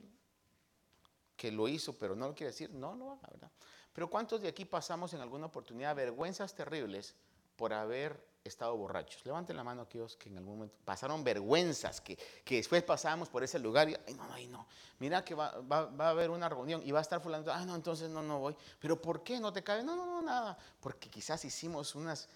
que 1.36 1.50
lo 1.50 1.66
hizo, 1.66 1.98
pero 1.98 2.14
no 2.14 2.28
lo 2.28 2.34
quiere 2.34 2.52
decir, 2.52 2.70
no 2.70 2.94
lo 2.94 3.10
haga, 3.10 3.28
¿verdad? 3.28 3.50
Pero 3.92 4.08
¿cuántos 4.08 4.40
de 4.40 4.46
aquí 4.46 4.64
pasamos 4.64 5.14
en 5.14 5.20
alguna 5.20 5.46
oportunidad 5.46 5.96
vergüenzas 5.96 6.54
terribles 6.54 7.16
por 7.56 7.72
haber 7.72 8.24
estado 8.44 8.76
borrachos. 8.76 9.24
Levanten 9.24 9.56
la 9.56 9.64
mano 9.64 9.82
aquellos 9.82 10.16
que 10.16 10.28
en 10.28 10.38
algún 10.38 10.54
momento 10.56 10.76
pasaron 10.84 11.22
vergüenzas, 11.22 12.00
que, 12.00 12.18
después 12.46 12.82
pasamos 12.82 13.28
por 13.28 13.42
ese 13.42 13.58
lugar 13.58 13.88
y, 13.88 13.96
ay, 14.06 14.14
no, 14.14 14.32
ay, 14.32 14.46
no, 14.48 14.66
mira 14.98 15.24
que 15.24 15.34
va, 15.34 15.62
a 15.70 16.08
haber 16.08 16.30
una 16.30 16.48
reunión 16.48 16.82
y 16.84 16.90
va 16.90 16.98
a 16.98 17.02
estar 17.02 17.20
fulano, 17.20 17.52
ay, 17.52 17.66
no, 17.66 17.74
entonces 17.74 18.08
no, 18.10 18.22
no 18.22 18.38
voy. 18.38 18.56
Pero 18.80 19.00
¿por 19.00 19.22
qué 19.22 19.38
no 19.40 19.52
te 19.52 19.62
cabe? 19.62 19.82
No, 19.82 19.96
no, 19.96 20.06
no, 20.06 20.22
nada. 20.22 20.58
Porque 20.80 21.10
quizás 21.10 21.44
hicimos 21.44 21.94
unas 21.94 22.28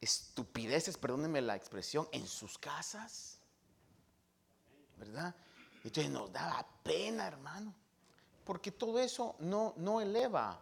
estupideces, 0.00 0.96
perdónenme 0.98 1.40
la 1.40 1.56
expresión, 1.56 2.08
en 2.12 2.26
sus 2.26 2.58
casas, 2.58 3.38
¿verdad? 4.96 5.34
Entonces 5.84 6.10
nos 6.10 6.32
daba 6.32 6.66
pena, 6.82 7.26
hermano, 7.26 7.74
porque 8.44 8.72
todo 8.72 8.98
eso 8.98 9.36
no, 9.38 9.74
no 9.76 10.00
eleva 10.00 10.60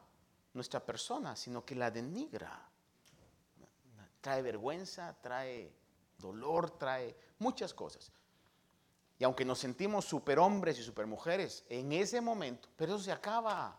nuestra 0.52 0.80
persona, 0.80 1.34
sino 1.36 1.64
que 1.64 1.74
la 1.74 1.90
denigra 1.90 2.68
trae 4.24 4.40
vergüenza, 4.40 5.14
trae 5.20 5.70
dolor, 6.16 6.70
trae 6.78 7.14
muchas 7.38 7.74
cosas. 7.74 8.10
Y 9.18 9.24
aunque 9.24 9.44
nos 9.44 9.58
sentimos 9.58 10.06
superhombres 10.06 10.78
y 10.78 10.82
supermujeres 10.82 11.62
en 11.68 11.92
ese 11.92 12.22
momento, 12.22 12.70
pero 12.74 12.94
eso 12.94 13.04
se 13.04 13.12
acaba. 13.12 13.78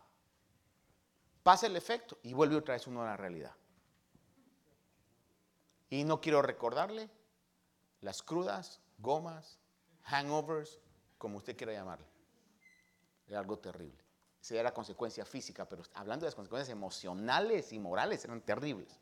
Pasa 1.42 1.66
el 1.66 1.74
efecto 1.74 2.16
y 2.22 2.32
vuelve 2.32 2.54
otra 2.54 2.74
vez 2.74 2.86
uno 2.86 3.02
a 3.02 3.06
la 3.06 3.16
realidad. 3.16 3.56
Y 5.90 6.04
no 6.04 6.20
quiero 6.20 6.40
recordarle 6.42 7.10
las 8.00 8.22
crudas, 8.22 8.80
gomas, 8.98 9.58
hangovers, 10.04 10.78
como 11.18 11.38
usted 11.38 11.56
quiera 11.56 11.72
llamarle. 11.72 12.06
Era 13.26 13.40
algo 13.40 13.58
terrible. 13.58 14.04
Esa 14.40 14.54
era 14.54 14.62
la 14.62 14.74
consecuencia 14.74 15.24
física, 15.24 15.68
pero 15.68 15.82
hablando 15.94 16.22
de 16.22 16.28
las 16.28 16.36
consecuencias 16.36 16.70
emocionales 16.70 17.72
y 17.72 17.80
morales 17.80 18.24
eran 18.24 18.42
terribles. 18.42 19.00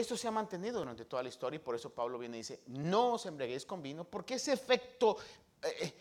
Esto 0.00 0.16
se 0.16 0.28
ha 0.28 0.30
mantenido 0.30 0.78
durante 0.78 1.04
toda 1.04 1.22
la 1.22 1.28
historia 1.28 1.56
y 1.56 1.60
por 1.60 1.74
eso 1.74 1.90
Pablo 1.90 2.18
viene 2.18 2.38
y 2.38 2.40
dice, 2.40 2.62
no 2.66 3.14
os 3.14 3.26
embriaguéis 3.26 3.64
con 3.64 3.82
vino, 3.82 4.04
porque 4.04 4.34
ese 4.34 4.52
efecto 4.52 5.16
eh, 5.62 5.76
eh, 5.80 5.94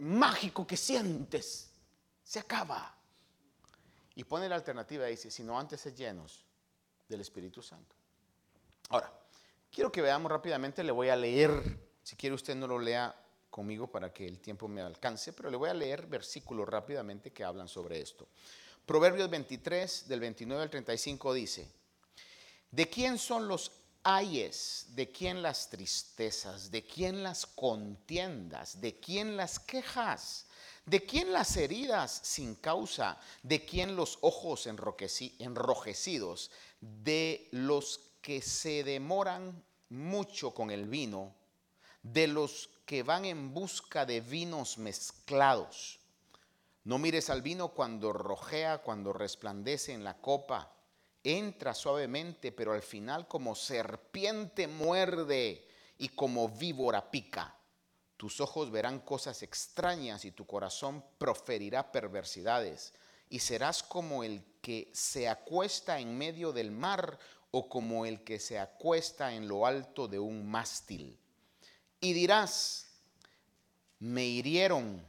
mágico 0.00 0.66
que 0.66 0.76
sientes 0.76 1.70
se 2.22 2.38
acaba. 2.38 2.96
Y 4.14 4.24
pone 4.24 4.48
la 4.48 4.56
alternativa 4.56 5.06
y 5.08 5.12
dice, 5.12 5.30
sino 5.30 5.58
antes 5.58 5.84
es 5.86 5.96
llenos 5.96 6.44
del 7.08 7.20
Espíritu 7.20 7.62
Santo. 7.62 7.96
Ahora, 8.90 9.12
quiero 9.70 9.90
que 9.90 10.02
veamos 10.02 10.30
rápidamente, 10.30 10.84
le 10.84 10.92
voy 10.92 11.08
a 11.08 11.16
leer, 11.16 11.78
si 12.02 12.16
quiere 12.16 12.34
usted 12.34 12.54
no 12.54 12.66
lo 12.66 12.78
lea 12.78 13.14
conmigo 13.50 13.90
para 13.90 14.12
que 14.12 14.26
el 14.26 14.40
tiempo 14.40 14.68
me 14.68 14.80
alcance, 14.80 15.32
pero 15.32 15.50
le 15.50 15.56
voy 15.56 15.70
a 15.70 15.74
leer 15.74 16.06
versículos 16.06 16.68
rápidamente 16.68 17.32
que 17.32 17.44
hablan 17.44 17.68
sobre 17.68 18.00
esto. 18.00 18.28
Proverbios 18.86 19.30
23, 19.30 20.08
del 20.08 20.20
29 20.20 20.62
al 20.62 20.70
35 20.70 21.34
dice, 21.34 21.79
¿de 22.70 22.88
quién 22.88 23.18
son 23.18 23.48
los 23.48 23.72
ayes? 24.02 24.86
¿De 24.90 25.10
quién 25.10 25.42
las 25.42 25.68
tristezas? 25.68 26.70
¿De 26.70 26.84
quién 26.84 27.22
las 27.22 27.46
contiendas? 27.46 28.80
¿De 28.80 28.98
quién 28.98 29.36
las 29.36 29.58
quejas? 29.58 30.46
¿De 30.86 31.04
quién 31.04 31.32
las 31.32 31.56
heridas 31.56 32.20
sin 32.24 32.54
causa? 32.54 33.18
¿De 33.42 33.64
quién 33.64 33.96
los 33.96 34.18
ojos 34.22 34.66
enrojecidos? 34.66 36.50
De 36.80 37.48
los 37.52 38.00
que 38.22 38.42
se 38.42 38.84
demoran 38.84 39.62
mucho 39.88 40.52
con 40.52 40.70
el 40.70 40.86
vino, 40.86 41.34
de 42.02 42.26
los 42.26 42.70
que 42.86 43.02
van 43.02 43.24
en 43.24 43.52
busca 43.52 44.06
de 44.06 44.20
vinos 44.20 44.78
mezclados 44.78 46.00
no 46.84 46.98
mires 46.98 47.28
al 47.28 47.42
vino 47.42 47.68
cuando 47.68 48.12
rojea, 48.12 48.78
cuando 48.78 49.12
resplandece 49.12 49.92
en 49.92 50.02
la 50.02 50.16
copa. 50.16 50.72
Entra 51.22 51.74
suavemente, 51.74 52.52
pero 52.52 52.72
al 52.72 52.82
final 52.82 53.28
como 53.28 53.54
serpiente 53.54 54.66
muerde 54.66 55.66
y 55.98 56.08
como 56.10 56.48
víbora 56.48 57.10
pica. 57.10 57.56
Tus 58.16 58.40
ojos 58.40 58.70
verán 58.70 59.00
cosas 59.00 59.42
extrañas 59.42 60.24
y 60.24 60.32
tu 60.32 60.46
corazón 60.46 61.04
proferirá 61.18 61.92
perversidades. 61.92 62.94
Y 63.28 63.40
serás 63.40 63.82
como 63.82 64.24
el 64.24 64.44
que 64.60 64.90
se 64.92 65.28
acuesta 65.28 66.00
en 66.00 66.16
medio 66.16 66.52
del 66.52 66.70
mar 66.70 67.18
o 67.50 67.68
como 67.68 68.06
el 68.06 68.24
que 68.24 68.38
se 68.38 68.58
acuesta 68.58 69.34
en 69.34 69.48
lo 69.48 69.66
alto 69.66 70.08
de 70.08 70.18
un 70.18 70.50
mástil. 70.50 71.18
Y 72.00 72.12
dirás, 72.12 72.88
me 73.98 74.24
hirieron, 74.24 75.04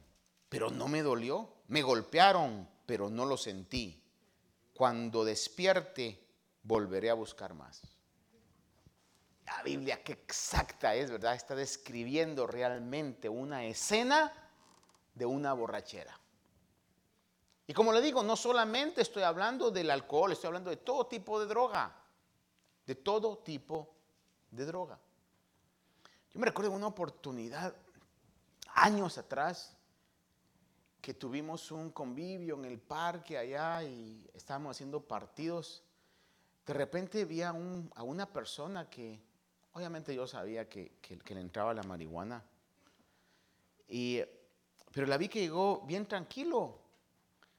pero 0.49 0.69
no 0.69 0.87
me 0.87 1.01
dolió 1.01 1.61
me 1.71 1.83
golpearon, 1.83 2.67
pero 2.85 3.09
no 3.09 3.25
lo 3.25 3.37
sentí. 3.37 4.00
Cuando 4.81 5.23
despierte, 5.23 6.19
volveré 6.63 7.11
a 7.11 7.13
buscar 7.13 7.53
más. 7.53 7.83
La 9.45 9.61
Biblia, 9.61 10.03
qué 10.03 10.13
exacta 10.13 10.95
es, 10.95 11.11
¿verdad? 11.11 11.35
Está 11.35 11.53
describiendo 11.53 12.47
realmente 12.47 13.29
una 13.29 13.63
escena 13.63 14.33
de 15.13 15.23
una 15.23 15.53
borrachera. 15.53 16.19
Y 17.67 17.75
como 17.75 17.93
le 17.93 18.01
digo, 18.01 18.23
no 18.23 18.35
solamente 18.35 19.03
estoy 19.03 19.21
hablando 19.21 19.69
del 19.69 19.91
alcohol, 19.91 20.31
estoy 20.31 20.47
hablando 20.47 20.71
de 20.71 20.77
todo 20.77 21.05
tipo 21.05 21.39
de 21.39 21.45
droga. 21.45 21.95
De 22.83 22.95
todo 22.95 23.37
tipo 23.37 23.93
de 24.49 24.65
droga. 24.65 24.97
Yo 26.31 26.39
me 26.39 26.47
recuerdo 26.47 26.71
una 26.71 26.87
oportunidad 26.87 27.75
años 28.73 29.19
atrás 29.19 29.77
que 31.01 31.15
tuvimos 31.15 31.71
un 31.71 31.89
convivio 31.89 32.55
en 32.55 32.65
el 32.65 32.79
parque 32.79 33.37
allá 33.37 33.83
y 33.83 34.29
estábamos 34.35 34.77
haciendo 34.77 35.01
partidos, 35.01 35.83
de 36.65 36.73
repente 36.73 37.25
vi 37.25 37.41
a, 37.41 37.51
una 37.51 38.31
persona 38.31 38.87
que, 38.87 39.19
obviamente 39.73 40.13
yo 40.13 40.27
sabía 40.27 40.69
que, 40.69 40.99
que, 41.01 41.33
le 41.33 41.41
entraba 41.41 41.73
la 41.73 41.81
marihuana, 41.83 42.45
y, 43.87 44.21
pero 44.93 45.07
la 45.07 45.17
vi 45.17 45.27
que 45.27 45.39
llegó 45.39 45.81
bien 45.81 46.05
tranquilo. 46.05 46.79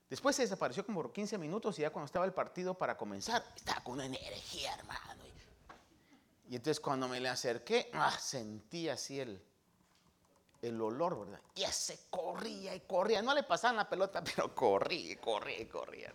Después 0.09 0.37
se 0.37 0.42
desapareció 0.42 0.87
como 0.87 1.02
por 1.02 1.12
15 1.12 1.37
minutos 1.37 1.78
y 1.78 1.83
ya 1.83 1.90
cuando 1.90 2.07
estaba 2.07 2.24
el 2.24 2.33
partido 2.33 2.74
para 2.74 2.96
comenzar, 2.96 3.44
estaba 3.57 3.83
con 3.83 3.94
una 3.94 4.07
energía, 4.07 4.74
hermano. 4.74 5.22
Y, 6.48 6.57
entonces 6.57 6.81
cuando 6.81 7.09
me 7.09 7.18
le 7.18 7.28
acerqué, 7.28 7.90
ah, 7.94 8.16
sentí 8.18 8.88
así 8.88 9.20
el, 9.20 9.42
el 10.62 10.81
olor, 10.81 11.18
¿verdad? 11.27 11.40
Y 11.57 11.64
ese 11.64 12.07
corría 12.09 12.75
y 12.75 12.81
corría. 12.81 13.20
No 13.20 13.35
le 13.35 13.42
pasaban 13.42 13.77
la 13.77 13.88
pelota, 13.88 14.22
pero 14.25 14.55
corría 14.55 15.12
y 15.12 15.16
corría 15.16 15.61
y 15.61 15.66
corría. 15.66 16.14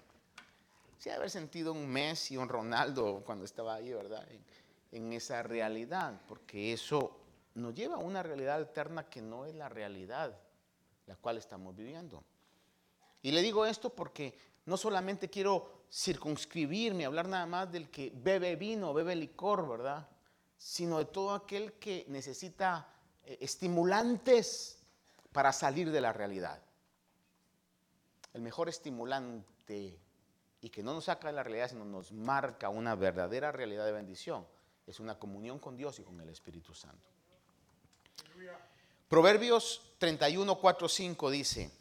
Sí, 0.98 1.10
haber 1.10 1.30
sentido 1.30 1.74
un 1.74 1.88
Messi 1.88 2.38
un 2.38 2.50
Ronaldo 2.50 3.22
cuando 3.26 3.46
estaba 3.46 3.76
ahí, 3.76 3.94
¿verdad? 3.94 4.28
En, 4.92 5.14
esa 5.14 5.44
realidad, 5.44 6.20
porque 6.28 6.74
eso 6.74 7.20
nos 7.54 7.76
lleva 7.76 7.96
a 7.96 8.00
una 8.00 8.24
realidad 8.24 8.56
alterna 8.56 9.08
que 9.10 9.22
no 9.22 9.46
es 9.46 9.54
la 9.54 9.70
realidad 9.70 10.36
la 11.06 11.16
cual 11.16 11.38
estamos 11.38 11.76
viviendo. 11.76 12.24
Y 13.22 13.32
le 13.32 13.42
digo 13.42 13.66
esto 13.66 13.90
porque 13.90 14.38
no 14.66 14.76
solamente 14.76 15.30
quiero 15.30 15.84
circunscribirme, 15.92 17.06
hablar 17.06 17.28
nada 17.28 17.46
más 17.46 17.72
del 17.72 17.90
que 17.90 18.12
bebe 18.14 18.56
vino, 18.56 18.94
bebe 18.94 19.16
licor, 19.16 19.68
¿verdad? 19.68 20.08
Sino 20.58 20.98
de 20.98 21.06
todo 21.06 21.34
aquel 21.34 21.74
que 21.74 22.06
necesita 22.10 22.88
estimulantes 23.40 24.80
para 25.32 25.52
salir 25.54 25.92
de 25.92 26.02
la 26.02 26.14
realidad. 26.14 26.62
El 28.34 28.42
mejor 28.42 28.70
estimulante 28.70 30.00
y 30.62 30.70
que 30.70 30.84
no 30.84 30.94
nos 30.94 31.06
saca 31.06 31.28
de 31.28 31.34
la 31.34 31.44
realidad, 31.44 31.70
sino 31.70 31.86
nos 31.86 32.12
marca 32.12 32.70
una 32.70 32.96
verdadera 32.96 33.52
realidad 33.52 33.86
de 33.86 33.92
bendición, 33.92 34.46
es 34.86 35.00
una 35.00 35.20
comunión 35.20 35.60
con 35.60 35.78
Dios 35.78 36.00
y 36.00 36.04
con 36.04 36.20
el 36.20 36.30
Espíritu 36.30 36.74
Santo. 36.74 37.10
Proverbios 39.08 39.94
31, 40.00 40.60
4, 40.60 40.90
5 40.90 41.30
dice, 41.30 41.72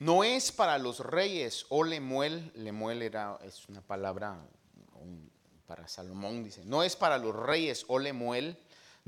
no 0.00 0.24
es 0.24 0.50
para 0.52 0.78
los 0.78 1.00
reyes 1.00 1.66
o 1.68 1.84
lemuel, 1.84 2.50
lemuel 2.54 3.02
era, 3.02 3.38
es 3.44 3.68
una 3.68 3.80
palabra 3.80 4.38
para 5.66 5.86
Salomón, 5.86 6.42
dice, 6.42 6.64
no 6.64 6.82
es 6.82 6.96
para 6.96 7.18
los 7.18 7.34
reyes 7.36 7.84
o 7.88 7.98
lemuel, 7.98 8.58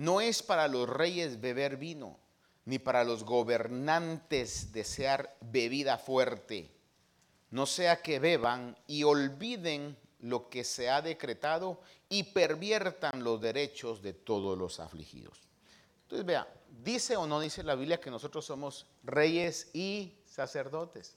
no 0.00 0.22
es 0.22 0.42
para 0.42 0.66
los 0.66 0.88
reyes 0.88 1.42
beber 1.42 1.76
vino, 1.76 2.18
ni 2.64 2.78
para 2.78 3.04
los 3.04 3.22
gobernantes 3.22 4.72
desear 4.72 5.36
bebida 5.42 5.98
fuerte. 5.98 6.70
No 7.50 7.66
sea 7.66 8.00
que 8.00 8.18
beban 8.18 8.78
y 8.86 9.02
olviden 9.02 9.98
lo 10.20 10.48
que 10.48 10.64
se 10.64 10.88
ha 10.88 11.02
decretado 11.02 11.82
y 12.08 12.22
perviertan 12.22 13.22
los 13.22 13.42
derechos 13.42 14.00
de 14.00 14.14
todos 14.14 14.56
los 14.56 14.80
afligidos. 14.80 15.38
Entonces, 16.04 16.24
vea, 16.24 16.48
dice 16.82 17.18
o 17.18 17.26
no 17.26 17.38
dice 17.38 17.62
la 17.62 17.74
Biblia 17.74 18.00
que 18.00 18.10
nosotros 18.10 18.46
somos 18.46 18.86
reyes 19.04 19.68
y 19.74 20.14
sacerdotes. 20.24 21.14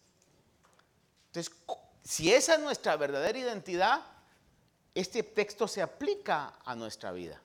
Entonces, 1.27 1.55
si 2.03 2.33
esa 2.33 2.55
es 2.55 2.59
nuestra 2.59 2.97
verdadera 2.97 3.39
identidad, 3.39 4.01
este 4.93 5.23
texto 5.23 5.69
se 5.69 5.81
aplica 5.81 6.55
a 6.65 6.75
nuestra 6.75 7.13
vida 7.13 7.41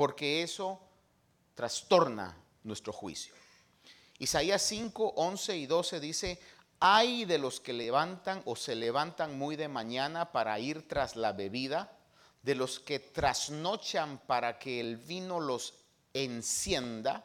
porque 0.00 0.42
eso 0.42 0.80
trastorna 1.54 2.34
nuestro 2.64 2.90
juicio. 2.90 3.34
Isaías 4.18 4.62
5, 4.62 5.12
11 5.14 5.58
y 5.58 5.66
12 5.66 6.00
dice, 6.00 6.40
hay 6.78 7.26
de 7.26 7.36
los 7.36 7.60
que 7.60 7.74
levantan 7.74 8.40
o 8.46 8.56
se 8.56 8.74
levantan 8.76 9.38
muy 9.38 9.56
de 9.56 9.68
mañana 9.68 10.32
para 10.32 10.58
ir 10.58 10.88
tras 10.88 11.16
la 11.16 11.34
bebida, 11.34 11.92
de 12.42 12.54
los 12.54 12.80
que 12.80 12.98
trasnochan 12.98 14.16
para 14.26 14.58
que 14.58 14.80
el 14.80 14.96
vino 14.96 15.38
los 15.38 15.74
encienda. 16.14 17.22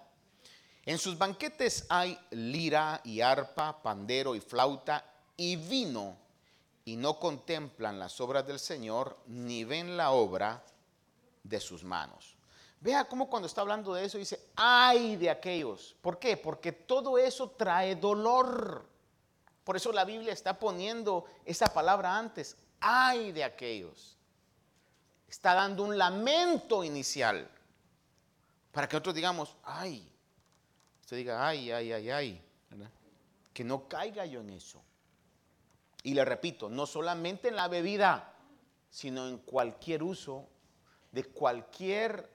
En 0.86 0.98
sus 0.98 1.18
banquetes 1.18 1.86
hay 1.88 2.20
lira 2.32 3.00
y 3.06 3.22
arpa, 3.22 3.82
pandero 3.82 4.36
y 4.36 4.42
flauta 4.42 5.14
y 5.38 5.56
vino, 5.56 6.18
y 6.84 6.98
no 6.98 7.22
contemplan 7.22 8.00
las 8.00 8.20
obras 8.20 8.46
del 8.46 8.60
Señor, 8.60 9.18
ni 9.28 9.64
ven 9.64 9.96
la 9.96 10.12
obra 10.12 10.62
de 11.42 11.62
sus 11.62 11.82
manos. 11.86 12.35
Vea 12.86 13.06
cómo 13.06 13.28
cuando 13.28 13.48
está 13.48 13.62
hablando 13.62 13.95
de 13.95 14.06
eso 14.06 14.19
dice, 14.19 14.52
ay 14.56 15.15
de 15.15 15.32
aquellos. 15.32 15.95
¿Por 16.04 16.19
qué? 16.19 16.38
Porque 16.38 16.71
todo 16.71 17.17
eso 17.17 17.50
trae 17.50 17.95
dolor. 17.95 18.88
Por 19.63 19.76
eso 19.76 19.91
la 19.91 20.06
Biblia 20.06 20.32
está 20.32 20.60
poniendo 20.60 21.26
esa 21.45 21.65
palabra 21.65 22.15
antes, 22.15 22.56
ay 22.80 23.32
de 23.32 23.43
aquellos. 23.43 24.19
Está 25.28 25.56
dando 25.56 25.82
un 25.82 25.98
lamento 25.98 26.84
inicial 26.84 27.50
para 28.71 28.88
que 28.88 28.93
nosotros 28.93 29.15
digamos, 29.15 29.56
ay. 29.63 30.08
Usted 31.02 31.17
diga, 31.17 31.48
ay, 31.48 31.71
ay, 31.71 31.91
ay, 31.91 32.10
ay. 32.12 32.45
Que 33.52 33.63
no 33.63 33.88
caiga 33.88 34.28
yo 34.28 34.41
en 34.41 34.52
eso. 34.52 34.80
Y 36.04 36.13
le 36.13 36.24
repito, 36.24 36.69
no 36.69 36.86
solamente 36.86 37.48
en 37.48 37.56
la 37.56 37.67
bebida, 37.67 38.32
sino 38.91 39.28
en 39.28 39.39
cualquier 39.39 40.04
uso 40.04 40.48
de 41.12 41.24
cualquier 41.24 42.35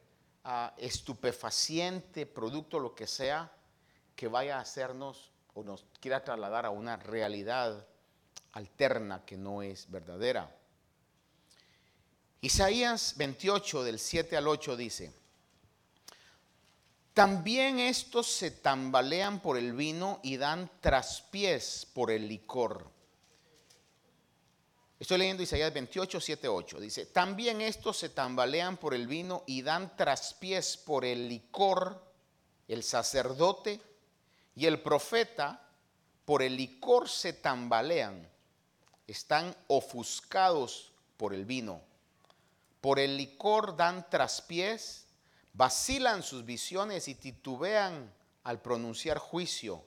estupefaciente, 0.77 2.27
producto, 2.27 2.79
lo 2.79 2.95
que 2.95 3.07
sea, 3.07 3.53
que 4.17 4.29
vaya 4.29 4.59
a 4.59 4.61
hacernos 4.61 5.31
o 5.55 5.63
nos 5.63 5.85
quiera 6.01 6.25
trasladar 6.25 6.67
a 6.67 6.71
una 6.71 6.97
realidad 6.97 7.87
alterna 8.53 9.25
que 9.25 9.37
no 9.37 9.63
es 9.63 9.91
verdadera. 9.91 10.57
Isaías 12.41 13.15
28 13.17 13.85
del 13.85 13.99
7 13.99 14.37
al 14.37 14.49
8 14.49 14.77
dice, 14.77 15.13
también 17.13 17.79
estos 17.79 18.29
se 18.29 18.51
tambalean 18.51 19.41
por 19.41 19.59
el 19.59 19.73
vino 19.73 20.21
y 20.23 20.37
dan 20.37 20.71
traspiés 20.81 21.87
por 21.93 22.11
el 22.11 22.29
licor. 22.29 22.91
Estoy 25.01 25.17
leyendo 25.17 25.43
Isaías 25.43 25.73
28, 25.73 26.21
7, 26.21 26.47
8. 26.47 26.79
Dice, 26.79 27.07
también 27.07 27.63
estos 27.63 27.97
se 27.97 28.11
tambalean 28.11 28.77
por 28.77 28.93
el 28.93 29.07
vino 29.07 29.45
y 29.47 29.63
dan 29.63 29.97
traspiés 29.97 30.77
por 30.77 31.07
el 31.07 31.27
licor, 31.27 32.05
el 32.69 32.83
sacerdote 32.83 33.81
y 34.55 34.67
el 34.67 34.83
profeta, 34.83 35.67
por 36.27 36.43
el 36.43 36.55
licor 36.55 37.09
se 37.09 37.33
tambalean, 37.33 38.29
están 39.07 39.57
ofuscados 39.69 40.93
por 41.17 41.33
el 41.33 41.47
vino. 41.47 41.81
Por 42.83 42.99
el 42.99 43.17
licor 43.17 43.79
dan 43.79 44.09
traspiés 44.11 45.07
vacilan 45.55 46.23
sus 46.23 46.45
visiones 46.45 47.09
y 47.09 47.15
titubean 47.15 48.13
al 48.45 48.61
pronunciar 48.61 49.19
juicio, 49.19 49.83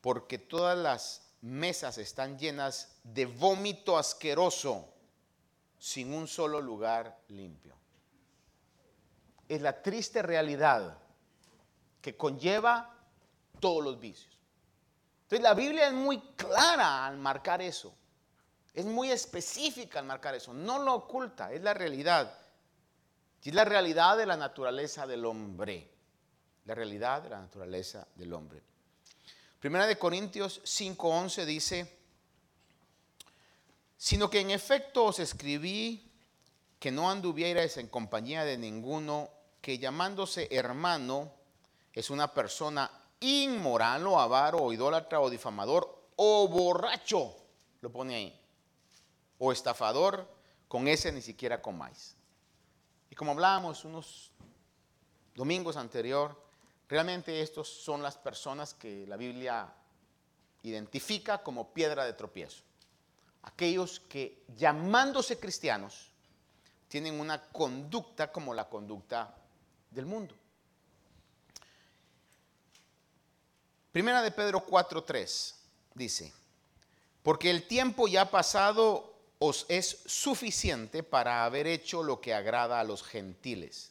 porque 0.00 0.38
todas 0.38 0.76
las 0.76 1.23
mesas 1.44 1.98
están 1.98 2.38
llenas 2.38 2.96
de 3.02 3.26
vómito 3.26 3.98
asqueroso, 3.98 4.88
sin 5.78 6.14
un 6.14 6.26
solo 6.26 6.60
lugar 6.60 7.20
limpio. 7.28 7.76
Es 9.46 9.60
la 9.60 9.82
triste 9.82 10.22
realidad 10.22 10.96
que 12.00 12.16
conlleva 12.16 12.96
todos 13.60 13.84
los 13.84 14.00
vicios. 14.00 14.38
Entonces 15.24 15.42
la 15.42 15.52
Biblia 15.52 15.88
es 15.88 15.92
muy 15.92 16.18
clara 16.34 17.06
al 17.06 17.18
marcar 17.18 17.60
eso. 17.60 17.94
Es 18.72 18.86
muy 18.86 19.10
específica 19.10 19.98
al 19.98 20.06
marcar 20.06 20.34
eso. 20.34 20.54
No 20.54 20.78
lo 20.78 20.94
oculta, 20.94 21.52
es 21.52 21.62
la 21.62 21.74
realidad. 21.74 22.38
Y 23.42 23.50
es 23.50 23.54
la 23.54 23.66
realidad 23.66 24.16
de 24.16 24.24
la 24.24 24.38
naturaleza 24.38 25.06
del 25.06 25.26
hombre. 25.26 25.90
La 26.64 26.74
realidad 26.74 27.22
de 27.22 27.30
la 27.30 27.40
naturaleza 27.40 28.08
del 28.14 28.32
hombre. 28.32 28.62
Primera 29.64 29.86
de 29.86 29.96
Corintios 29.96 30.60
5:11 30.64 31.46
dice, 31.46 31.98
sino 33.96 34.28
que 34.28 34.40
en 34.40 34.50
efecto 34.50 35.06
os 35.06 35.18
escribí 35.18 36.12
que 36.78 36.90
no 36.90 37.10
anduvierais 37.10 37.78
en 37.78 37.88
compañía 37.88 38.44
de 38.44 38.58
ninguno 38.58 39.30
que 39.62 39.78
llamándose 39.78 40.48
hermano 40.50 41.32
es 41.94 42.10
una 42.10 42.34
persona 42.34 42.90
inmoral 43.20 44.06
o 44.06 44.20
avaro 44.20 44.58
o 44.58 44.70
idólatra 44.70 45.22
o 45.22 45.30
difamador 45.30 46.10
o 46.16 46.46
borracho, 46.46 47.34
lo 47.80 47.90
pone 47.90 48.16
ahí, 48.16 48.40
o 49.38 49.50
estafador, 49.50 50.28
con 50.68 50.88
ese 50.88 51.10
ni 51.10 51.22
siquiera 51.22 51.62
comáis. 51.62 52.16
Y 53.08 53.14
como 53.14 53.32
hablábamos 53.32 53.86
unos 53.86 54.30
domingos 55.34 55.78
anterior, 55.78 56.43
realmente 56.94 57.40
estos 57.40 57.68
son 57.68 58.04
las 58.04 58.16
personas 58.16 58.72
que 58.72 59.04
la 59.08 59.16
Biblia 59.16 59.66
identifica 60.62 61.42
como 61.42 61.74
piedra 61.74 62.04
de 62.04 62.12
tropiezo. 62.12 62.62
Aquellos 63.42 63.98
que 63.98 64.44
llamándose 64.56 65.40
cristianos 65.40 66.12
tienen 66.86 67.18
una 67.18 67.42
conducta 67.50 68.30
como 68.30 68.54
la 68.54 68.68
conducta 68.68 69.34
del 69.90 70.06
mundo. 70.06 70.36
Primera 73.90 74.22
de 74.22 74.30
Pedro 74.30 74.64
4:3 74.64 75.52
dice, 75.94 76.32
porque 77.24 77.50
el 77.50 77.66
tiempo 77.66 78.06
ya 78.06 78.30
pasado 78.30 79.16
os 79.40 79.66
es 79.68 79.98
suficiente 80.06 81.02
para 81.02 81.44
haber 81.44 81.66
hecho 81.66 82.04
lo 82.04 82.20
que 82.20 82.34
agrada 82.34 82.78
a 82.78 82.84
los 82.84 83.02
gentiles, 83.02 83.90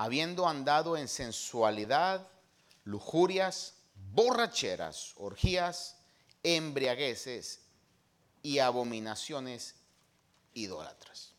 habiendo 0.00 0.48
andado 0.48 0.96
en 0.96 1.08
sensualidad, 1.08 2.26
lujurias, 2.84 3.74
borracheras, 4.14 5.12
orgías, 5.16 5.98
embriagueces 6.42 7.60
y 8.42 8.60
abominaciones 8.60 9.74
idólatras. 10.54 11.34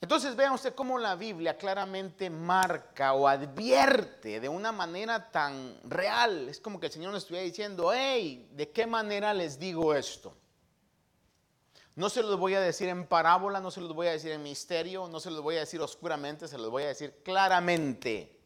Entonces 0.00 0.36
vean 0.36 0.52
usted 0.52 0.72
cómo 0.76 1.00
la 1.00 1.16
Biblia 1.16 1.58
claramente 1.58 2.30
marca 2.30 3.14
o 3.14 3.26
advierte 3.26 4.38
de 4.38 4.48
una 4.48 4.70
manera 4.70 5.32
tan 5.32 5.80
real. 5.82 6.48
Es 6.48 6.60
como 6.60 6.78
que 6.78 6.86
el 6.86 6.92
Señor 6.92 7.10
nos 7.10 7.24
estuviera 7.24 7.44
diciendo, 7.44 7.90
hey, 7.92 8.48
¿de 8.52 8.70
qué 8.70 8.86
manera 8.86 9.34
les 9.34 9.58
digo 9.58 9.92
esto? 9.92 10.36
No 11.98 12.08
se 12.08 12.22
los 12.22 12.38
voy 12.38 12.54
a 12.54 12.60
decir 12.60 12.88
en 12.90 13.08
parábola, 13.08 13.58
no 13.58 13.72
se 13.72 13.80
los 13.80 13.92
voy 13.92 14.06
a 14.06 14.12
decir 14.12 14.30
en 14.30 14.40
misterio, 14.40 15.08
no 15.08 15.18
se 15.18 15.32
los 15.32 15.42
voy 15.42 15.56
a 15.56 15.60
decir 15.60 15.80
oscuramente, 15.80 16.46
se 16.46 16.56
los 16.56 16.70
voy 16.70 16.84
a 16.84 16.86
decir 16.86 17.24
claramente 17.24 18.38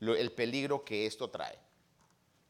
el 0.00 0.32
peligro 0.32 0.84
que 0.84 1.06
esto 1.06 1.30
trae. 1.30 1.58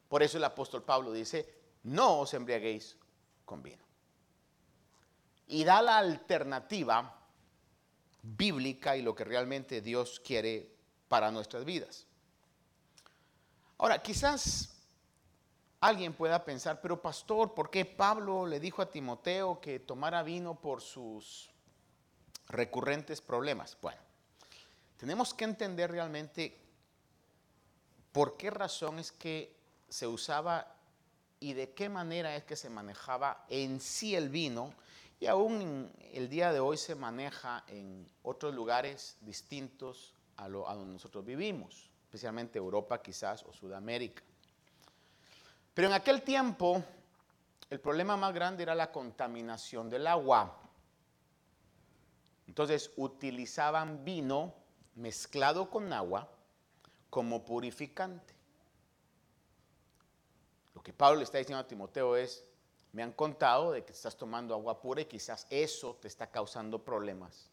Por 0.09 0.21
eso 0.21 0.37
el 0.37 0.43
apóstol 0.43 0.83
Pablo 0.83 1.13
dice, 1.13 1.47
no 1.83 2.19
os 2.19 2.33
embriaguéis 2.33 2.97
con 3.45 3.63
vino. 3.63 3.81
Y 5.47 5.63
da 5.63 5.81
la 5.81 5.99
alternativa 5.99 7.21
bíblica 8.23 8.97
y 8.97 9.03
lo 9.03 9.15
que 9.15 9.23
realmente 9.23 9.79
Dios 9.79 10.19
quiere 10.19 10.69
para 11.07 11.31
nuestras 11.31 11.63
vidas. 11.63 12.07
Ahora, 13.77 14.01
quizás 14.03 14.72
Alguien 15.83 16.13
pueda 16.13 16.45
pensar, 16.45 16.79
pero 16.79 17.01
pastor, 17.01 17.53
¿por 17.53 17.69
qué 17.69 17.83
Pablo 17.83 18.47
le 18.47 18.61
dijo 18.61 18.81
a 18.81 18.89
Timoteo 18.89 19.59
que 19.59 19.81
tomara 19.81 20.23
vino 20.23 20.55
por 20.55 20.79
sus 20.79 21.49
recurrentes 22.47 23.19
problemas? 23.19 23.77
Bueno, 23.81 23.99
tenemos 24.95 25.33
que 25.33 25.43
entender 25.43 25.91
realmente 25.91 26.57
por 28.13 28.37
qué 28.37 28.49
razón 28.49 28.97
es 28.97 29.11
que 29.11 29.53
se 29.89 30.07
usaba 30.07 30.73
y 31.41 31.51
de 31.51 31.73
qué 31.73 31.89
manera 31.89 32.33
es 32.37 32.45
que 32.45 32.55
se 32.55 32.69
manejaba 32.69 33.43
en 33.49 33.81
sí 33.81 34.15
el 34.15 34.29
vino 34.29 34.73
y 35.19 35.25
aún 35.25 35.91
el 36.13 36.29
día 36.29 36.53
de 36.53 36.61
hoy 36.61 36.77
se 36.77 36.95
maneja 36.95 37.65
en 37.67 38.09
otros 38.21 38.55
lugares 38.55 39.17
distintos 39.19 40.13
a, 40.37 40.47
lo, 40.47 40.61
donde 40.61 40.93
nosotros 40.93 41.25
vivimos, 41.25 41.91
especialmente 42.05 42.57
Europa 42.57 43.01
quizás 43.01 43.43
o 43.43 43.51
Sudamérica. 43.51 44.23
Pero 45.73 45.87
en 45.87 45.93
aquel 45.93 46.21
tiempo 46.21 46.83
el 47.69 47.79
problema 47.79 48.15
más 48.15 48.33
grande 48.33 48.63
era 48.63 48.75
la 48.75 48.91
contaminación 48.91 49.89
del 49.89 50.05
agua. 50.05 50.59
Entonces 52.47 52.91
utilizaban 52.97 54.05
vino 54.05 54.53
mezclado 54.95 55.69
con 55.69 55.91
agua 55.91 56.29
como 57.09 57.43
purificante. 57.43 58.33
Lo 60.75 60.83
que 60.83 60.93
Pablo 60.93 61.17
le 61.17 61.23
está 61.23 61.39
diciendo 61.39 61.61
a 61.61 61.67
Timoteo 61.67 62.15
es, 62.15 62.45
me 62.91 63.01
han 63.01 63.11
contado 63.13 63.71
de 63.71 63.83
que 63.83 63.93
estás 63.93 64.15
tomando 64.15 64.53
agua 64.53 64.79
pura 64.79 65.01
y 65.01 65.05
quizás 65.05 65.47
eso 65.49 65.95
te 65.95 66.07
está 66.07 66.27
causando 66.29 66.83
problemas. 66.83 67.49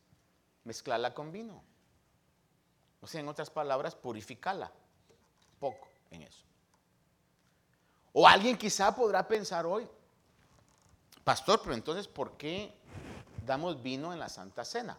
Mezclala 0.65 1.15
con 1.15 1.33
vino. 1.33 1.63
O 3.01 3.07
sea, 3.07 3.23
en 3.23 3.29
otras 3.29 3.49
palabras, 3.49 3.95
purificala. 3.95 4.71
Poco 5.59 5.89
en 6.11 6.23
eso. 6.23 6.50
O 8.13 8.27
alguien 8.27 8.57
quizá 8.57 8.95
podrá 8.95 9.27
pensar 9.27 9.67
hoy, 9.67 9.87
pastor, 11.23 11.61
pero 11.63 11.75
entonces, 11.75 12.09
¿por 12.09 12.37
qué 12.37 12.75
damos 13.47 13.83
vino 13.83 14.13
en 14.13 14.19
la 14.19 14.29
Santa 14.29 14.65
Cena? 14.65 14.99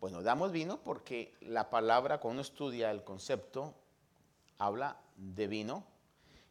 Bueno, 0.00 0.22
damos 0.22 0.50
vino 0.50 0.80
porque 0.82 1.34
la 1.40 1.70
palabra, 1.70 2.18
cuando 2.18 2.34
uno 2.34 2.42
estudia 2.42 2.90
el 2.90 3.04
concepto, 3.04 3.74
habla 4.58 5.00
de 5.16 5.46
vino 5.46 5.84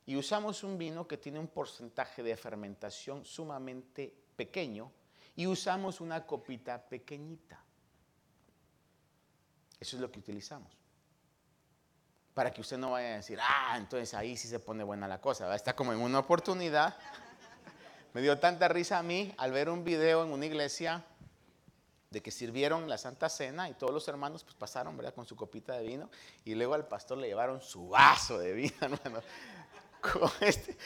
y 0.05 0.15
usamos 0.15 0.63
un 0.63 0.77
vino 0.77 1.07
que 1.07 1.17
tiene 1.17 1.39
un 1.39 1.47
porcentaje 1.47 2.23
de 2.23 2.35
fermentación 2.37 3.25
sumamente 3.25 4.13
pequeño 4.35 4.91
y 5.35 5.45
usamos 5.45 5.99
una 6.01 6.25
copita 6.25 6.81
pequeñita. 6.81 7.61
Eso 9.79 9.97
es 9.97 10.01
lo 10.01 10.09
que 10.09 10.19
utilizamos 10.19 10.82
para 12.33 12.51
que 12.51 12.61
usted 12.61 12.77
no 12.77 12.91
vaya 12.91 13.13
a 13.13 13.15
decir, 13.17 13.39
ah, 13.41 13.75
entonces 13.77 14.13
ahí 14.13 14.35
sí 14.35 14.47
se 14.47 14.59
pone 14.59 14.83
buena 14.83 15.07
la 15.07 15.21
cosa. 15.21 15.53
Está 15.55 15.75
como 15.75 15.93
en 15.93 15.99
una 15.99 16.19
oportunidad. 16.19 16.95
Me 18.13 18.21
dio 18.21 18.37
tanta 18.39 18.67
risa 18.67 18.99
a 18.99 19.03
mí 19.03 19.33
al 19.37 19.51
ver 19.51 19.69
un 19.69 19.83
video 19.83 20.23
en 20.23 20.31
una 20.31 20.45
iglesia 20.45 21.03
de 22.09 22.21
que 22.21 22.29
sirvieron 22.29 22.87
la 22.87 22.97
Santa 22.97 23.27
Cena 23.27 23.69
y 23.69 23.73
todos 23.73 23.91
los 23.91 24.07
hermanos 24.07 24.43
pues 24.43 24.55
pasaron, 24.55 24.95
¿verdad? 24.95 25.15
Con 25.15 25.25
su 25.25 25.35
copita 25.35 25.73
de 25.73 25.83
vino 25.83 26.09
y 26.45 26.53
luego 26.53 26.75
al 26.75 26.87
pastor 26.87 27.17
le 27.17 27.27
llevaron 27.27 27.61
su 27.61 27.89
vaso 27.89 28.37
de 28.37 28.53
vino, 28.53 28.75
hermano. 28.81 29.21
Este, 30.41 30.77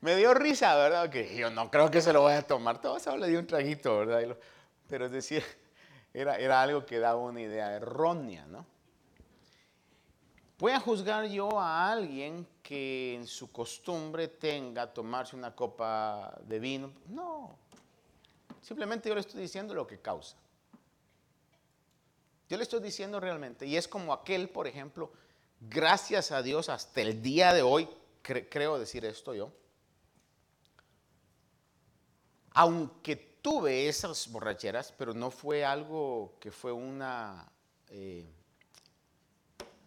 me 0.00 0.16
dio 0.16 0.34
risa, 0.34 0.74
¿verdad? 0.76 1.08
Que 1.08 1.34
yo 1.34 1.50
no 1.50 1.70
creo 1.70 1.90
que 1.90 2.02
se 2.02 2.12
lo 2.12 2.24
vaya 2.24 2.38
a 2.38 2.42
tomar. 2.42 2.80
Todo 2.80 2.98
eso 2.98 3.16
le 3.16 3.28
dio 3.28 3.38
un 3.38 3.46
traguito, 3.46 3.98
¿verdad? 3.98 4.36
Pero 4.88 5.06
es 5.06 5.12
decir, 5.12 5.42
era, 6.12 6.36
era 6.36 6.60
algo 6.60 6.84
que 6.84 6.98
daba 6.98 7.20
una 7.20 7.40
idea 7.40 7.72
errónea, 7.74 8.44
¿no? 8.46 8.66
¿Voy 10.58 10.72
a 10.72 10.80
juzgar 10.80 11.26
yo 11.26 11.60
a 11.60 11.92
alguien 11.92 12.46
que 12.62 13.14
en 13.14 13.26
su 13.26 13.52
costumbre 13.52 14.28
tenga 14.28 14.90
tomarse 14.92 15.36
una 15.36 15.54
copa 15.54 16.34
de 16.44 16.58
vino? 16.58 16.92
No. 17.08 17.58
Simplemente 18.62 19.10
yo 19.10 19.14
le 19.14 19.20
estoy 19.20 19.42
diciendo 19.42 19.74
lo 19.74 19.86
que 19.86 20.00
causa. 20.00 20.36
Yo 22.48 22.56
le 22.56 22.62
estoy 22.62 22.80
diciendo 22.80 23.20
realmente, 23.20 23.66
y 23.66 23.76
es 23.76 23.86
como 23.86 24.14
aquel, 24.14 24.48
por 24.48 24.66
ejemplo, 24.66 25.12
gracias 25.60 26.30
a 26.32 26.42
Dios 26.42 26.70
hasta 26.70 27.02
el 27.02 27.20
día 27.20 27.52
de 27.52 27.62
hoy, 27.62 27.88
creo 28.22 28.78
decir 28.78 29.04
esto 29.04 29.34
yo, 29.34 29.52
aunque 32.52 33.16
tuve 33.42 33.88
esas 33.88 34.30
borracheras, 34.30 34.92
pero 34.96 35.12
no 35.12 35.30
fue 35.30 35.64
algo 35.64 36.34
que 36.40 36.50
fue 36.50 36.72
una 36.72 37.46
eh, 37.88 38.26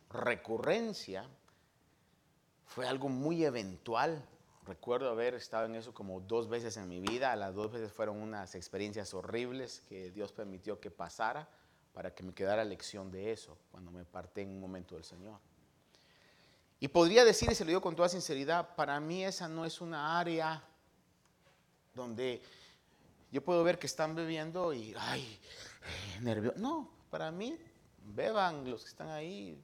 recurrencia, 0.09 1.27
fue 2.65 2.87
algo 2.87 3.09
muy 3.09 3.43
eventual. 3.43 4.23
Recuerdo 4.65 5.09
haber 5.09 5.33
estado 5.33 5.65
en 5.65 5.75
eso 5.75 5.93
como 5.93 6.19
dos 6.21 6.47
veces 6.47 6.77
en 6.77 6.87
mi 6.87 6.99
vida, 6.99 7.35
las 7.35 7.55
dos 7.55 7.71
veces 7.71 7.91
fueron 7.91 8.17
unas 8.17 8.53
experiencias 8.55 9.13
horribles 9.13 9.81
que 9.89 10.11
Dios 10.11 10.31
permitió 10.31 10.79
que 10.79 10.91
pasara 10.91 11.49
para 11.93 12.13
que 12.13 12.23
me 12.23 12.33
quedara 12.33 12.63
lección 12.63 13.11
de 13.11 13.31
eso 13.31 13.57
cuando 13.71 13.91
me 13.91 14.05
parté 14.05 14.43
en 14.43 14.49
un 14.49 14.59
momento 14.59 14.95
del 14.95 15.03
Señor. 15.03 15.39
Y 16.79 16.87
podría 16.87 17.25
decir, 17.25 17.51
y 17.51 17.55
se 17.55 17.65
lo 17.65 17.69
digo 17.69 17.81
con 17.81 17.95
toda 17.95 18.07
sinceridad, 18.07 18.75
para 18.75 18.99
mí 18.99 19.25
esa 19.25 19.47
no 19.49 19.65
es 19.65 19.81
una 19.81 20.19
área 20.19 20.63
donde 21.93 22.41
yo 23.31 23.43
puedo 23.43 23.63
ver 23.63 23.77
que 23.77 23.87
están 23.87 24.15
bebiendo 24.15 24.73
y, 24.73 24.93
ay, 24.97 25.39
nervioso. 26.21 26.57
No, 26.57 26.89
para 27.09 27.31
mí, 27.31 27.57
beban 28.15 28.69
los 28.69 28.83
que 28.83 28.89
están 28.89 29.09
ahí. 29.09 29.61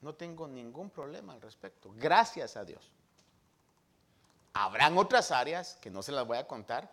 No 0.00 0.14
tengo 0.14 0.46
ningún 0.46 0.90
problema 0.90 1.32
al 1.32 1.40
respecto. 1.40 1.92
Gracias 1.96 2.56
a 2.56 2.64
Dios. 2.64 2.92
Habrán 4.52 4.96
otras 4.96 5.30
áreas 5.30 5.76
que 5.80 5.90
no 5.90 6.02
se 6.02 6.12
las 6.12 6.26
voy 6.26 6.38
a 6.38 6.46
contar, 6.46 6.92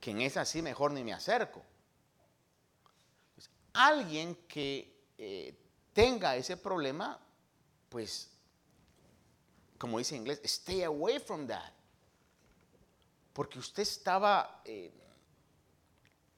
que 0.00 0.12
en 0.12 0.20
esa 0.20 0.44
sí 0.44 0.62
mejor 0.62 0.92
ni 0.92 1.04
me 1.04 1.12
acerco. 1.12 1.62
Alguien 3.72 4.34
que 4.48 5.06
eh, 5.18 5.54
tenga 5.92 6.36
ese 6.36 6.56
problema, 6.56 7.18
pues, 7.88 8.30
como 9.78 9.98
dice 9.98 10.16
en 10.16 10.22
inglés, 10.22 10.40
stay 10.44 10.82
away 10.82 11.18
from 11.18 11.46
that 11.46 11.72
porque 13.38 13.60
usted 13.60 13.84
estaba 13.84 14.62
eh, 14.64 14.90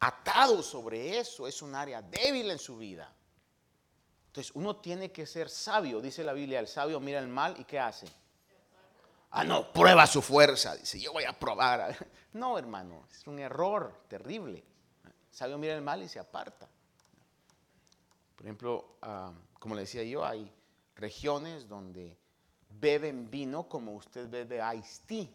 atado 0.01 0.63
sobre 0.63 1.19
eso, 1.19 1.49
es 1.49 1.63
un 1.63 1.75
área 1.75 2.03
débil 2.03 2.51
en 2.51 2.59
su 2.59 2.77
vida. 2.77 3.11
Entonces 4.31 4.53
uno 4.55 4.77
tiene 4.77 5.11
que 5.11 5.27
ser 5.27 5.49
sabio, 5.49 6.01
dice 6.01 6.23
la 6.23 6.33
Biblia, 6.33 6.61
el 6.61 6.69
sabio 6.69 7.01
mira 7.01 7.19
el 7.19 7.27
mal 7.27 7.57
y 7.59 7.65
¿qué 7.65 7.81
hace? 7.81 8.07
Ah, 9.33 9.43
no, 9.43 9.73
prueba 9.73 10.07
su 10.07 10.23
fuerza, 10.23 10.77
dice, 10.77 11.01
yo 11.01 11.13
voy 11.13 11.25
a 11.25 11.33
probar. 11.33 11.97
No, 12.33 12.57
hermano, 12.57 13.09
es 13.11 13.27
un 13.27 13.41
error 13.41 14.05
terrible. 14.07 14.63
El 15.05 15.13
sabio 15.33 15.59
mira 15.59 15.75
el 15.75 15.83
mal 15.83 16.01
y 16.01 16.09
se 16.09 16.21
aparta. 16.21 16.69
Por 18.37 18.47
ejemplo, 18.47 18.99
ah, 19.03 19.33
como 19.59 19.75
le 19.75 19.81
decía 19.81 20.05
yo, 20.05 20.25
hay 20.25 20.49
regiones 20.95 21.67
donde 21.67 22.17
beben 22.69 23.29
vino 23.29 23.69
como 23.69 23.97
usted 23.97 24.31
bebe 24.31 24.61
iced 24.77 25.07
tea. 25.07 25.29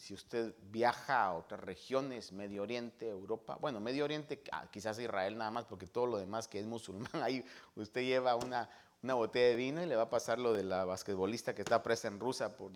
Si 0.00 0.14
usted 0.14 0.54
viaja 0.70 1.24
a 1.24 1.34
otras 1.34 1.60
regiones, 1.60 2.32
Medio 2.32 2.62
Oriente, 2.62 3.06
Europa, 3.06 3.58
bueno, 3.60 3.80
Medio 3.80 4.04
Oriente, 4.04 4.42
ah, 4.50 4.66
quizás 4.70 4.98
Israel 4.98 5.36
nada 5.36 5.50
más, 5.50 5.66
porque 5.66 5.86
todo 5.86 6.06
lo 6.06 6.16
demás 6.16 6.48
que 6.48 6.58
es 6.58 6.64
musulmán, 6.64 7.10
ahí 7.22 7.44
usted 7.76 8.00
lleva 8.00 8.34
una, 8.34 8.66
botella 9.02 9.48
de 9.48 9.56
vino 9.56 9.82
y 9.82 9.86
le 9.86 9.96
va 9.96 10.04
a 10.04 10.08
pasar 10.08 10.38
lo 10.38 10.54
de 10.54 10.64
la 10.64 10.86
basquetbolista 10.86 11.54
que 11.54 11.60
está 11.60 11.82
presa 11.82 12.08
en 12.08 12.18
Rusia 12.18 12.56
por, 12.56 12.72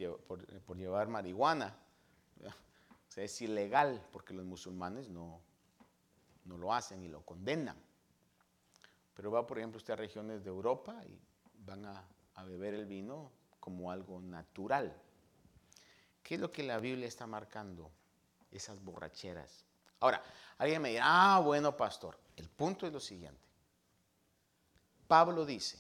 llevar 0.76 1.08
marihuana. 1.08 1.74
O 2.44 3.10
sea, 3.14 3.24
es 3.24 3.40
ilegal 3.40 4.06
porque 4.12 4.34
los 4.34 4.44
musulmanes 4.44 5.08
no, 5.08 5.40
no 6.44 6.58
lo 6.58 6.74
hacen 6.74 7.02
y 7.02 7.08
lo 7.08 7.22
condenan. 7.22 7.78
Pero 9.14 9.30
va, 9.30 9.46
por 9.46 9.56
ejemplo, 9.56 9.78
usted 9.78 9.94
a 9.94 9.96
regiones 9.96 10.44
de 10.44 10.50
Europa 10.50 11.02
y 11.06 11.18
van 11.64 11.86
a 11.86 12.44
beber 12.44 12.74
el 12.74 12.84
vino 12.84 13.32
como 13.60 13.90
algo 13.90 14.20
natural. 14.20 14.94
¿Qué 16.24 16.36
es 16.36 16.40
lo 16.40 16.50
que 16.50 16.62
la 16.62 16.78
Biblia 16.78 17.06
está 17.06 17.26
marcando? 17.26 17.92
Esas 18.50 18.82
borracheras. 18.82 19.62
Ahora, 20.00 20.22
alguien 20.58 20.80
me 20.80 20.88
dirá, 20.88 21.04
ah, 21.36 21.40
bueno, 21.40 21.76
pastor, 21.76 22.18
el 22.36 22.48
punto 22.48 22.86
es 22.86 22.92
lo 22.92 22.98
siguiente. 22.98 23.46
Pablo 25.06 25.44
dice, 25.44 25.78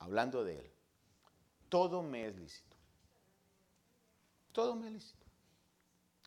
hablando 0.00 0.44
de 0.44 0.58
él, 0.58 0.70
todo 1.70 2.02
me 2.02 2.26
es 2.26 2.36
lícito. 2.36 2.76
Todo 4.52 4.76
me 4.76 4.88
es 4.88 4.92
lícito. 4.92 5.26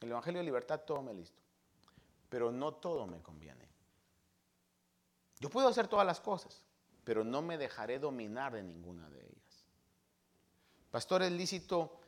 El 0.01 0.09
Evangelio 0.09 0.39
de 0.39 0.45
Libertad, 0.45 0.81
todo 0.81 1.01
me 1.03 1.11
es 1.11 1.17
lícito. 1.17 1.41
Pero 2.27 2.51
no 2.51 2.73
todo 2.73 3.05
me 3.05 3.21
conviene. 3.21 3.69
Yo 5.39 5.49
puedo 5.49 5.67
hacer 5.67 5.87
todas 5.87 6.07
las 6.07 6.19
cosas, 6.19 6.63
pero 7.03 7.23
no 7.23 7.43
me 7.43 7.59
dejaré 7.59 7.99
dominar 7.99 8.53
de 8.53 8.63
ninguna 8.63 9.07
de 9.09 9.19
ellas. 9.19 9.65
Pastor, 10.91 11.21
es 11.21 11.31
lícito 11.31 12.00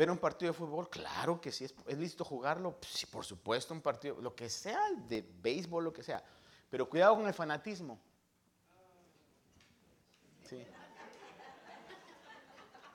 ¿Ver 0.00 0.10
un 0.10 0.16
partido 0.16 0.50
de 0.50 0.56
fútbol? 0.56 0.88
Claro 0.88 1.38
que 1.38 1.52
sí. 1.52 1.66
¿Es, 1.66 1.74
¿es 1.86 1.98
lícito 1.98 2.24
jugarlo? 2.24 2.78
Sí, 2.80 3.04
por 3.04 3.22
supuesto, 3.22 3.74
un 3.74 3.82
partido, 3.82 4.16
lo 4.18 4.34
que 4.34 4.48
sea, 4.48 4.80
de 5.06 5.20
béisbol, 5.42 5.84
lo 5.84 5.92
que 5.92 6.02
sea. 6.02 6.24
Pero 6.70 6.88
cuidado 6.88 7.16
con 7.16 7.26
el 7.26 7.34
fanatismo. 7.34 8.00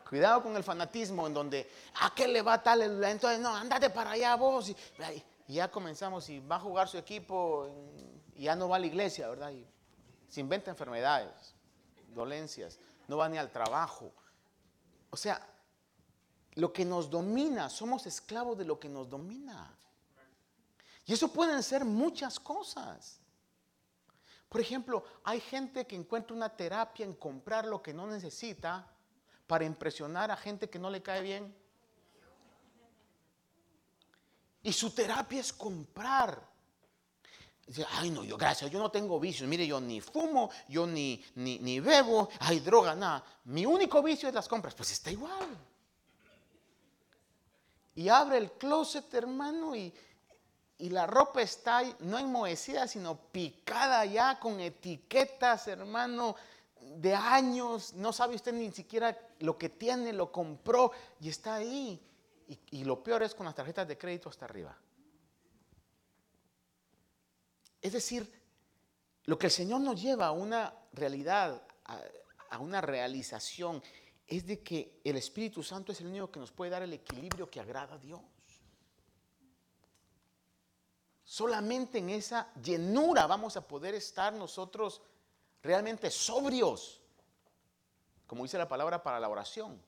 Cuidado 0.10 0.41
con 0.41 0.56
el 0.56 0.63
fanatismo 0.63 1.28
en 1.28 1.36
donde, 1.36 1.70
¿a 2.02 2.12
qué 2.15 2.28
le 2.28 2.41
va 2.41 2.63
tal? 2.63 2.82
Entonces, 2.82 3.39
no, 3.39 3.56
andate 3.56 3.91
para 3.91 4.10
allá 4.10 4.36
vos. 4.36 4.70
Y, 4.70 4.76
ya 5.48 5.70
comenzamos 5.70 6.28
y 6.30 6.39
va 6.39 6.56
a 6.56 6.60
jugar 6.60 6.88
su 6.88 6.98
equipo 6.98 7.70
y 8.34 8.46
ya 8.46 8.56
no 8.56 8.68
va 8.68 8.78
a 8.78 8.80
la 8.80 8.88
iglesia, 8.88 9.30
¿verdad? 9.30 9.52
Y 9.52 9.63
se 10.28 10.39
inventa 10.39 10.72
enfermedades, 10.72 11.54
dolencias, 12.15 12.80
no 13.08 13.18
va 13.18 13.30
ni 13.30 13.38
al 13.38 13.52
trabajo. 13.52 14.12
O 15.12 15.18
sea, 15.18 15.55
lo 16.56 16.72
que 16.72 16.86
nos 16.86 17.10
domina, 17.10 17.70
somos 17.70 18.06
esclavos 18.06 18.58
de 18.58 18.65
lo 18.65 18.80
que 18.80 18.89
nos 18.89 19.10
domina. 19.10 19.78
Y 21.06 21.13
eso 21.13 21.32
pueden 21.32 21.62
ser 21.62 21.84
muchas 21.86 22.39
cosas. 22.39 23.20
Por 24.50 24.62
ejemplo, 24.62 25.04
hay 25.24 25.41
gente 25.41 25.86
que 25.86 25.96
encuentra 25.96 26.36
una 26.36 26.50
terapia 26.50 27.06
en 27.06 27.13
comprar 27.13 27.65
lo 27.65 27.82
que 27.82 27.94
no 27.94 28.08
necesita 28.08 28.89
para 29.48 29.65
impresionar 29.65 30.32
a 30.32 30.38
gente 30.38 30.70
que 30.70 30.80
no 30.80 30.89
le 30.89 31.04
cae 31.04 31.22
bien. 31.22 31.56
Y 34.63 34.72
su 34.74 34.91
terapia 34.91 35.41
es 35.41 35.52
comprar. 35.52 36.41
Dice, 37.68 37.86
ay 37.98 38.12
no, 38.12 38.24
yo 38.24 38.38
gracias, 38.38 38.72
yo 38.72 38.80
no 38.80 38.89
tengo 38.89 39.20
vicios. 39.20 39.48
Mire, 39.50 39.68
yo 39.68 39.82
ni 39.82 40.00
fumo, 40.00 40.50
yo 40.70 40.88
ni, 40.88 41.24
ni, 41.36 41.60
ni 41.60 41.80
bebo, 41.80 42.30
hay 42.39 42.62
droga, 42.62 42.96
nada. 42.96 43.24
Mi 43.44 43.65
único 43.65 44.02
vicio 44.02 44.30
es 44.30 44.34
las 44.34 44.48
compras. 44.48 44.74
Pues 44.74 44.91
está 44.91 45.12
igual 45.12 45.74
y 47.95 48.10
abre 48.10 48.38
el 48.38 48.51
closet, 48.51 49.12
hermano, 49.13 49.75
y, 49.75 49.93
la 50.77 51.08
ropa 51.08 51.41
está 51.41 51.81
no 51.99 52.19
enmohecida, 52.19 52.86
sino 52.86 53.17
picada 53.17 54.05
ya 54.05 54.38
con 54.38 54.60
etiquetas, 54.60 55.69
hermano, 55.69 56.36
de 56.81 57.15
años. 57.15 57.93
No 57.93 58.12
sabe 58.12 58.36
usted 58.36 58.51
ni 58.51 58.69
siquiera 58.71 59.17
lo 59.39 59.58
que 59.58 59.69
tiene, 59.69 60.12
lo 60.12 60.34
compró 60.34 60.91
y 61.21 61.29
está 61.29 61.55
ahí. 61.55 62.01
Y, 62.71 62.84
lo 62.84 63.01
peor 63.01 63.23
es 63.23 63.34
con 63.34 63.45
las 63.45 63.55
tarjetas 63.55 63.88
de 63.88 63.97
crédito 63.97 64.27
hasta 64.27 64.43
arriba. 64.43 64.77
Es 67.81 67.93
decir, 67.93 68.29
lo 69.23 69.39
que 69.39 69.47
el 69.47 69.51
Señor 69.51 69.79
nos 69.79 70.01
lleva 70.01 70.27
a 70.27 70.31
una 70.31 70.73
realidad, 70.91 71.62
a 72.49 72.60
una 72.60 72.81
realización, 72.81 73.81
es 74.27 74.45
de 74.45 74.61
que 74.61 75.01
el 75.03 75.17
Espíritu 75.17 75.61
Santo 75.61 75.91
es 75.91 76.01
el 76.01 76.07
único 76.07 76.31
que 76.31 76.39
nos 76.39 76.51
puede 76.51 76.71
dar 76.71 76.81
el 76.81 76.93
equilibrio 76.93 77.49
que 77.49 77.59
agrada 77.59 77.95
a 77.95 77.99
Dios. 77.99 78.21
Solamente 81.23 81.99
en 81.99 82.09
esa 82.09 82.53
llenura 82.61 83.27
vamos 83.27 83.57
a 83.57 83.67
poder 83.67 83.95
estar 83.95 84.33
nosotros 84.33 85.01
realmente 85.61 86.09
sobrios, 86.11 87.01
como 88.27 88.43
dice 88.43 88.57
la 88.57 88.67
palabra 88.67 89.01
para 89.01 89.19
la 89.19 89.29
oración, 89.29 89.81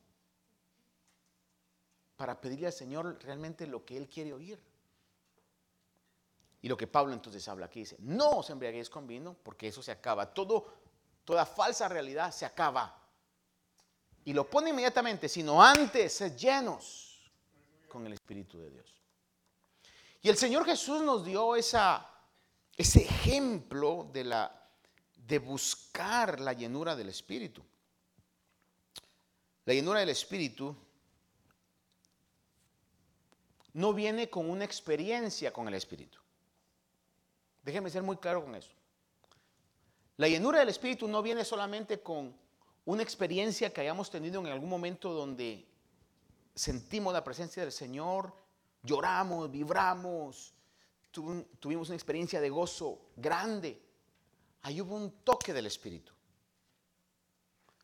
para 2.15 2.41
pedirle 2.41 2.67
al 2.67 2.73
Señor 2.73 3.17
realmente 3.23 3.67
lo 3.67 3.86
que 3.86 3.97
Él 3.97 4.10
quiere 4.10 4.34
oír. 4.34 4.60
Y 6.62 6.67
lo 6.67 6.76
que 6.76 6.88
Pablo 6.88 7.13
entonces 7.13 7.47
habla 7.47 7.67
aquí 7.67 7.82
dice, 7.82 7.97
no 8.00 8.32
os 8.32 8.50
embriaguéis 8.50 8.89
con 8.89 9.06
vino, 9.06 9.36
porque 9.43 9.67
eso 9.67 9.84
se 9.84 9.91
acaba. 9.91 10.34
Todo, 10.34 10.65
toda 11.23 11.45
falsa 11.45 11.88
realidad 11.88 12.32
se 12.32 12.45
acaba. 12.45 13.07
Y 14.28 14.34
lo 14.34 14.50
pone 14.50 14.72
inmediatamente, 14.72 15.30
sino 15.30 15.63
antes, 15.63 16.12
sed 16.12 16.36
llenos 16.36 17.32
con 17.88 18.06
el 18.06 18.12
Espíritu 18.12 18.60
de 18.60 18.70
Dios. 18.70 18.94
Y 20.22 20.28
el 20.28 20.36
Señor 20.36 20.66
Jesús 20.66 21.02
nos 21.02 21.24
dio 21.24 21.56
esa, 21.56 22.06
ese 22.76 23.04
ejemplo 23.04 24.10
de, 24.12 24.26
la, 24.26 24.70
de 25.16 25.40
buscar 25.40 26.42
la 26.42 26.52
llenura 26.52 26.94
del 26.94 27.08
Espíritu. 27.08 27.63
La 29.63 29.74
llenura 29.74 30.02
del 30.02 30.10
Espíritu 30.10 30.76
no 33.72 33.94
viene 33.94 34.30
con 34.30 34.50
una 34.50 34.66
experiencia 34.66 35.54
con 35.54 35.70
el 35.70 35.76
Espíritu. 35.76 36.20
Déjenme 37.63 37.90
ser 37.90 38.04
muy 38.04 38.18
claro 38.18 38.44
con 38.44 38.56
eso. 38.56 38.74
La 40.18 40.28
llenura 40.28 40.60
del 40.60 40.68
Espíritu 40.68 41.08
no 41.08 41.22
viene 41.22 41.46
solamente 41.46 42.02
con 42.02 42.36
una 42.88 43.04
experiencia 43.04 43.73
que 43.73 43.82
hayamos 43.82 44.10
tenido 44.10 44.39
en 44.39 44.47
algún 44.47 44.69
momento 44.69 45.12
donde 45.12 45.67
sentimos 46.56 47.12
la 47.12 47.21
presencia 47.21 47.62
del 47.62 47.73
Señor, 47.73 48.34
lloramos, 48.82 49.52
vibramos, 49.52 50.54
tuvimos 51.12 51.89
una 51.89 51.95
experiencia 51.95 52.39
de 52.39 52.50
gozo 52.50 53.10
grande. 53.17 53.78
Ahí 54.62 54.80
hubo 54.80 54.95
un 54.95 55.12
toque 55.26 55.52
del 55.52 55.65
Espíritu. 55.65 56.13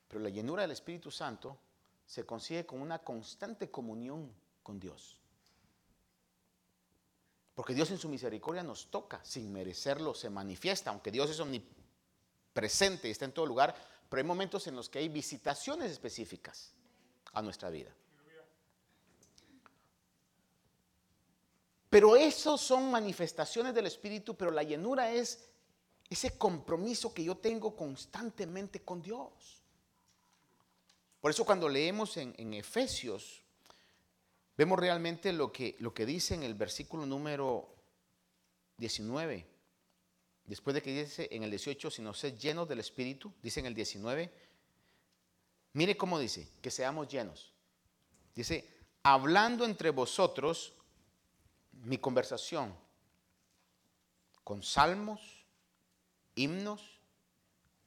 Pero 0.08 0.22
la 0.22 0.30
llenura 0.30 0.62
del 0.62 0.72
Espíritu 0.72 1.12
Santo 1.12 1.58
se 2.06 2.26
consigue 2.26 2.66
con 2.66 2.80
una 2.80 3.00
constante 3.00 3.70
comunión 3.70 4.34
con 4.64 4.80
Dios. 4.80 5.20
Porque 7.54 7.74
Dios 7.74 7.92
en 7.92 7.98
su 7.98 8.08
misericordia 8.08 8.64
nos 8.64 8.90
toca, 8.90 9.20
sin 9.26 9.52
merecerlo, 9.52 10.14
se 10.14 10.30
manifiesta, 10.30 10.92
aunque 10.92 11.12
Dios 11.12 11.30
es 11.30 11.42
omnipresente 11.42 13.10
y 13.10 13.12
está 13.12 13.26
en 13.26 13.34
todo 13.34 13.46
lugar, 13.46 13.76
pero 14.14 14.22
hay 14.22 14.28
momentos 14.28 14.68
en 14.68 14.76
los 14.76 14.90
que 14.90 15.00
hay 15.00 15.10
visitaciones 15.10 15.92
específicas 15.92 16.72
a 17.32 17.42
nuestra 17.42 17.72
vida. 17.72 17.92
Pero 21.90 22.16
esos 22.16 22.62
son 22.62 22.92
manifestaciones 22.92 23.74
del 23.74 23.88
Espíritu, 23.88 24.36
pero 24.36 24.52
la 24.52 24.62
llenura 24.62 25.12
es 25.12 25.50
ese 26.08 26.38
compromiso 26.38 27.12
que 27.12 27.24
yo 27.24 27.38
tengo 27.38 27.76
constantemente 27.76 28.84
con 28.84 29.02
Dios. 29.02 29.64
Por 31.20 31.32
eso 31.32 31.44
cuando 31.44 31.68
leemos 31.68 32.16
en, 32.18 32.54
Efesios 32.54 33.42
Vemos 34.56 34.78
realmente 34.78 35.34
lo 35.34 35.52
que, 35.52 35.76
lo 35.80 35.92
que 35.92 36.06
dice 36.06 36.36
en 36.36 36.44
el 36.44 36.54
versículo 36.54 37.08
número 37.08 37.74
19. 38.78 39.53
Después 40.46 40.74
de 40.74 40.82
que 40.82 41.04
dice 41.04 41.28
en 41.32 41.44
el 41.44 41.50
18, 41.50 41.90
si 41.90 42.02
no 42.02 42.14
sé, 42.14 42.38
llenos 42.38 42.68
del 42.68 42.80
Espíritu, 42.80 43.34
dice 43.42 43.60
en 43.60 43.66
el 43.66 43.74
19. 43.74 44.32
Mire 45.74 45.98
cómo 45.98 46.20
dice, 46.20 46.50
que 46.62 46.70
seamos 46.70 47.08
llenos. 47.08 47.52
Dice, 48.36 48.68
hablando 49.04 49.66
entre 49.66 49.90
vosotros 49.90 50.74
mi 51.84 51.98
conversación 51.98 52.76
con 54.44 54.62
salmos, 54.62 55.46
himnos, 56.36 57.00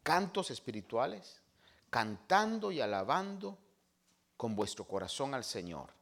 cantos 0.03 0.51
espirituales, 0.51 1.43
cantando 1.91 2.73
y 2.73 2.81
alabando 2.81 3.59
con 4.37 4.57
vuestro 4.57 4.87
corazón 4.87 5.35
al 5.35 5.45
Señor 5.45 5.97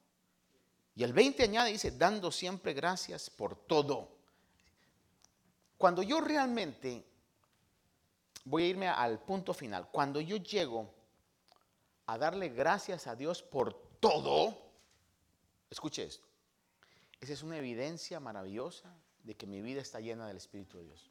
y 0.97 1.03
el 1.03 1.13
20 1.13 1.43
añade, 1.43 1.73
dice, 1.73 1.91
dando 1.91 2.31
siempre 2.31 2.73
gracias 2.73 3.29
por 3.29 3.57
todo. 3.57 4.14
Cuando 5.79 6.03
yo 6.03 6.21
realmente, 6.21 7.05
voy 8.45 8.65
a 8.65 8.67
irme 8.67 8.89
al 8.89 9.19
punto 9.21 9.53
final, 9.53 9.89
cuando 9.91 10.21
yo 10.21 10.37
llego 10.37 10.93
a 12.07 12.19
darle 12.19 12.49
gracias 12.51 13.07
a 13.07 13.17
Dios 13.17 13.43
por 13.43 13.75
todo, 14.01 14.57
escuche 15.71 16.05
esto, 16.05 16.27
esa 17.21 17.33
es 17.33 17.43
una 17.43 17.57
evidencia 17.57 18.21
maravillosa 18.21 18.95
de 19.23 19.35
que 19.35 19.47
mi 19.47 19.63
vida 19.63 19.81
está 19.81 20.01
llena 20.01 20.27
del 20.27 20.37
Espíritu 20.37 20.79
de 20.79 20.85
Dios. 20.85 21.11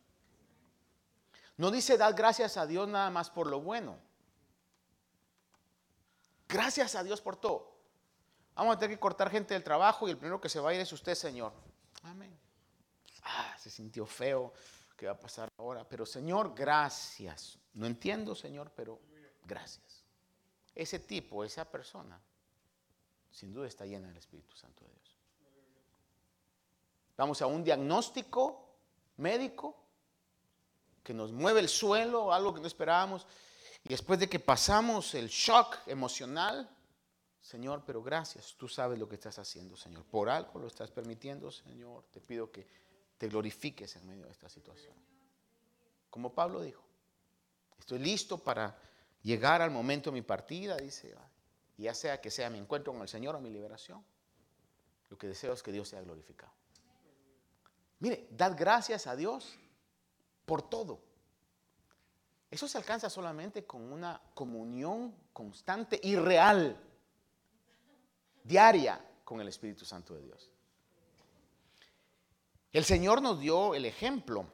No 1.57 1.71
dice 1.71 1.97
dar 1.97 2.13
gracias 2.13 2.57
a 2.57 2.65
Dios 2.65 2.87
nada 2.87 3.09
más 3.09 3.29
por 3.29 3.47
lo 3.47 3.61
bueno. 3.61 3.97
Gracias 6.47 6.95
a 6.95 7.03
Dios 7.03 7.21
por 7.21 7.35
todo. 7.35 7.73
Vamos 8.55 8.75
a 8.75 8.79
tener 8.79 8.95
que 8.95 8.99
cortar 8.99 9.29
gente 9.29 9.53
del 9.53 9.63
trabajo 9.63 10.07
y 10.07 10.11
el 10.11 10.17
primero 10.17 10.39
que 10.39 10.49
se 10.49 10.59
va 10.59 10.69
a 10.69 10.73
ir 10.73 10.81
es 10.81 10.91
usted, 10.93 11.15
Señor. 11.15 11.51
Amén. 12.03 12.42
Ah, 13.23 13.55
se 13.59 13.69
sintió 13.69 14.05
feo. 14.05 14.53
¿Qué 14.95 15.07
va 15.07 15.13
a 15.13 15.19
pasar 15.19 15.49
ahora? 15.57 15.87
Pero 15.87 16.05
Señor, 16.05 16.53
gracias. 16.53 17.57
No 17.73 17.85
entiendo, 17.85 18.35
Señor, 18.35 18.71
pero 18.75 18.99
gracias. 19.45 20.03
Ese 20.75 20.99
tipo, 20.99 21.43
esa 21.43 21.69
persona, 21.69 22.19
sin 23.31 23.53
duda 23.53 23.67
está 23.67 23.85
llena 23.85 24.07
del 24.07 24.17
Espíritu 24.17 24.55
Santo 24.55 24.83
de 24.85 24.91
Dios. 24.91 25.17
Vamos 27.17 27.41
a 27.41 27.47
un 27.47 27.63
diagnóstico 27.63 28.75
médico 29.17 29.75
que 31.03 31.13
nos 31.13 31.31
mueve 31.31 31.59
el 31.59 31.69
suelo, 31.69 32.33
algo 32.33 32.53
que 32.53 32.61
no 32.61 32.67
esperábamos. 32.67 33.27
Y 33.83 33.89
después 33.89 34.19
de 34.19 34.29
que 34.29 34.39
pasamos 34.39 35.13
el 35.13 35.27
shock 35.27 35.77
emocional, 35.85 36.69
Señor, 37.41 37.83
pero 37.85 38.01
gracias, 38.01 38.55
tú 38.57 38.69
sabes 38.69 38.97
lo 38.97 39.07
que 39.07 39.15
estás 39.15 39.37
haciendo, 39.37 39.75
Señor. 39.75 40.05
Por 40.05 40.29
algo 40.29 40.59
lo 40.59 40.67
estás 40.67 40.89
permitiendo, 40.91 41.51
Señor. 41.51 42.05
Te 42.11 42.21
pido 42.21 42.49
que 42.49 42.65
te 43.23 43.29
glorifiques 43.29 43.95
en 43.95 44.05
medio 44.05 44.25
de 44.25 44.33
esta 44.33 44.49
situación. 44.49 44.93
Como 46.09 46.35
Pablo 46.35 46.61
dijo, 46.61 46.83
estoy 47.79 47.99
listo 47.99 48.37
para 48.37 48.77
llegar 49.21 49.61
al 49.61 49.71
momento 49.71 50.09
de 50.09 50.15
mi 50.15 50.21
partida, 50.21 50.75
dice, 50.75 51.15
ya 51.77 51.93
sea 51.93 52.19
que 52.19 52.29
sea 52.29 52.49
mi 52.49 52.57
encuentro 52.57 52.91
con 52.91 53.01
el 53.01 53.07
Señor 53.07 53.33
o 53.37 53.39
mi 53.39 53.49
liberación. 53.49 54.03
Lo 55.09 55.17
que 55.17 55.27
deseo 55.27 55.53
es 55.53 55.63
que 55.63 55.71
Dios 55.71 55.87
sea 55.87 56.01
glorificado. 56.01 56.51
Mire, 57.99 58.27
dad 58.29 58.57
gracias 58.57 59.07
a 59.07 59.15
Dios 59.15 59.57
por 60.45 60.61
todo. 60.61 60.99
Eso 62.51 62.67
se 62.67 62.77
alcanza 62.77 63.09
solamente 63.09 63.65
con 63.65 63.89
una 63.89 64.21
comunión 64.33 65.15
constante 65.31 65.97
y 66.03 66.17
real 66.17 66.77
diaria 68.43 68.99
con 69.23 69.39
el 69.39 69.47
Espíritu 69.47 69.85
Santo 69.85 70.13
de 70.13 70.23
Dios. 70.23 70.49
El 72.73 72.85
Señor 72.85 73.21
nos 73.21 73.39
dio 73.39 73.75
el 73.75 73.85
ejemplo. 73.85 74.51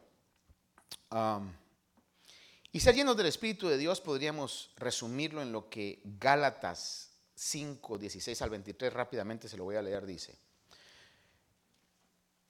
y 2.72 2.80
ser 2.82 2.94
llenos 2.94 3.16
del 3.16 3.28
Espíritu 3.28 3.70
de 3.70 3.78
Dios 3.78 4.02
podríamos 4.02 4.72
resumirlo 4.76 5.42
en 5.42 5.54
lo 5.54 5.70
que 5.70 6.02
Gálatas 6.04 7.12
5, 7.36 7.98
16 7.98 8.42
al 8.42 8.50
23, 8.50 8.92
rápidamente 8.92 9.48
se 9.48 9.56
lo 9.56 9.64
voy 9.64 9.78
a 9.78 9.82
leer, 9.82 10.06
dice. 10.06 10.38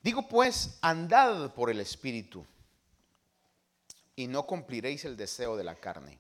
Digo 0.02 0.28
pues, 0.28 0.80
andad 0.82 1.54
por 1.54 1.70
el 1.70 1.80
Espíritu 1.80 2.44
y 4.16 4.26
no 4.26 4.48
cumpliréis 4.48 5.06
el 5.06 5.16
deseo 5.16 5.56
de 5.56 5.64
la 5.64 5.76
carne, 5.76 6.18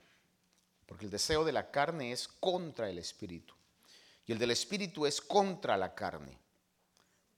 porque 0.85 1.05
el 1.05 1.11
deseo 1.11 1.43
de 1.43 1.53
la 1.53 1.71
carne 1.71 2.11
es 2.11 2.27
contra 2.27 2.87
el 2.87 2.99
Espíritu 2.99 3.55
y 4.27 4.31
el 4.31 4.37
del 4.37 4.51
Espíritu 4.51 5.07
es 5.07 5.19
contra 5.19 5.75
la 5.75 5.95
carne. 5.95 6.37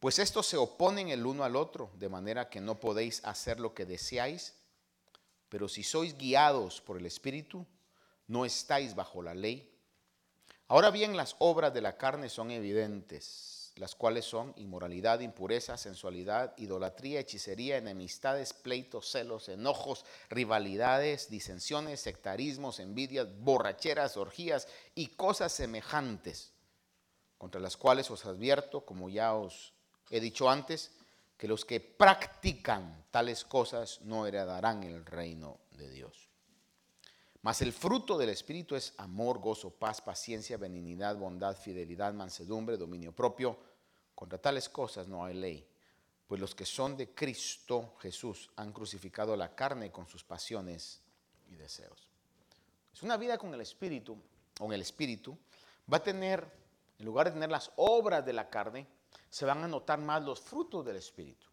Pues 0.01 0.17
estos 0.17 0.47
se 0.47 0.57
oponen 0.57 1.09
el 1.09 1.27
uno 1.27 1.43
al 1.43 1.55
otro, 1.55 1.91
de 1.99 2.09
manera 2.09 2.49
que 2.49 2.59
no 2.59 2.79
podéis 2.79 3.23
hacer 3.23 3.59
lo 3.59 3.75
que 3.75 3.85
deseáis. 3.85 4.55
Pero 5.47 5.69
si 5.69 5.83
sois 5.83 6.17
guiados 6.17 6.81
por 6.81 6.97
el 6.97 7.05
Espíritu, 7.05 7.67
no 8.25 8.43
estáis 8.43 8.95
bajo 8.95 9.21
la 9.21 9.35
ley. 9.35 9.71
Ahora 10.67 10.89
bien, 10.89 11.15
las 11.15 11.35
obras 11.37 11.71
de 11.71 11.81
la 11.81 11.97
carne 11.97 12.29
son 12.29 12.49
evidentes, 12.49 13.73
las 13.75 13.93
cuales 13.93 14.25
son 14.25 14.55
inmoralidad, 14.57 15.19
impureza, 15.19 15.77
sensualidad, 15.77 16.55
idolatría, 16.57 17.19
hechicería, 17.19 17.77
enemistades, 17.77 18.53
pleitos, 18.53 19.11
celos, 19.11 19.49
enojos, 19.49 20.03
rivalidades, 20.31 21.29
disensiones, 21.29 21.99
sectarismos, 21.99 22.79
envidias, 22.79 23.27
borracheras, 23.41 24.17
orgías 24.17 24.67
y 24.95 25.09
cosas 25.09 25.51
semejantes 25.51 26.53
contra 27.37 27.61
las 27.61 27.77
cuales 27.77 28.09
os 28.09 28.25
advierto, 28.25 28.83
como 28.83 29.07
ya 29.07 29.35
os 29.35 29.73
he 30.11 30.19
dicho 30.19 30.49
antes, 30.49 30.91
que 31.37 31.47
los 31.47 31.65
que 31.65 31.79
practican 31.79 33.05
tales 33.09 33.43
cosas 33.43 34.01
no 34.01 34.27
heredarán 34.27 34.83
el 34.83 35.03
reino 35.03 35.57
de 35.71 35.89
Dios. 35.89 36.29
Mas 37.41 37.63
el 37.63 37.73
fruto 37.73 38.17
del 38.19 38.29
Espíritu 38.29 38.75
es 38.75 38.93
amor, 38.97 39.39
gozo, 39.39 39.71
paz, 39.71 40.01
paciencia, 40.01 40.57
benignidad, 40.57 41.15
bondad, 41.15 41.57
fidelidad, 41.57 42.13
mansedumbre, 42.13 42.77
dominio 42.77 43.11
propio. 43.11 43.57
Contra 44.13 44.37
tales 44.37 44.69
cosas 44.69 45.07
no 45.07 45.25
hay 45.25 45.33
ley, 45.33 45.67
pues 46.27 46.39
los 46.39 46.53
que 46.53 46.65
son 46.65 46.95
de 46.95 47.15
Cristo 47.15 47.95
Jesús 47.99 48.51
han 48.57 48.71
crucificado 48.71 49.35
la 49.35 49.55
carne 49.55 49.91
con 49.91 50.05
sus 50.05 50.23
pasiones 50.23 51.01
y 51.49 51.55
deseos. 51.55 52.07
Es 52.93 53.01
una 53.01 53.17
vida 53.17 53.39
con 53.39 53.51
el 53.51 53.61
Espíritu, 53.61 54.21
con 54.59 54.71
el 54.71 54.81
Espíritu, 54.81 55.35
va 55.91 55.97
a 55.97 56.03
tener 56.03 56.61
en 57.01 57.05
lugar 57.05 57.25
de 57.25 57.31
tener 57.31 57.49
las 57.49 57.71
obras 57.77 58.23
de 58.23 58.33
la 58.33 58.47
carne, 58.47 58.85
se 59.31 59.45
van 59.45 59.63
a 59.63 59.67
notar 59.67 59.97
más 59.97 60.21
los 60.21 60.41
frutos 60.41 60.85
del 60.85 60.97
Espíritu. 60.97 61.47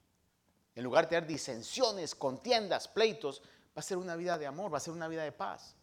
En 0.75 0.83
lugar 0.83 1.05
de 1.05 1.11
tener 1.11 1.29
disensiones, 1.29 2.15
contiendas, 2.15 2.89
pleitos, 2.89 3.41
va 3.41 3.81
a 3.81 3.83
ser 3.83 3.97
una 3.97 4.17
vida 4.17 4.37
de 4.37 4.47
amor, 4.47 4.73
va 4.73 4.79
a 4.79 4.81
ser 4.81 4.93
una 4.93 5.07
vida 5.07 5.23
de 5.23 5.31
paz. 5.31 5.77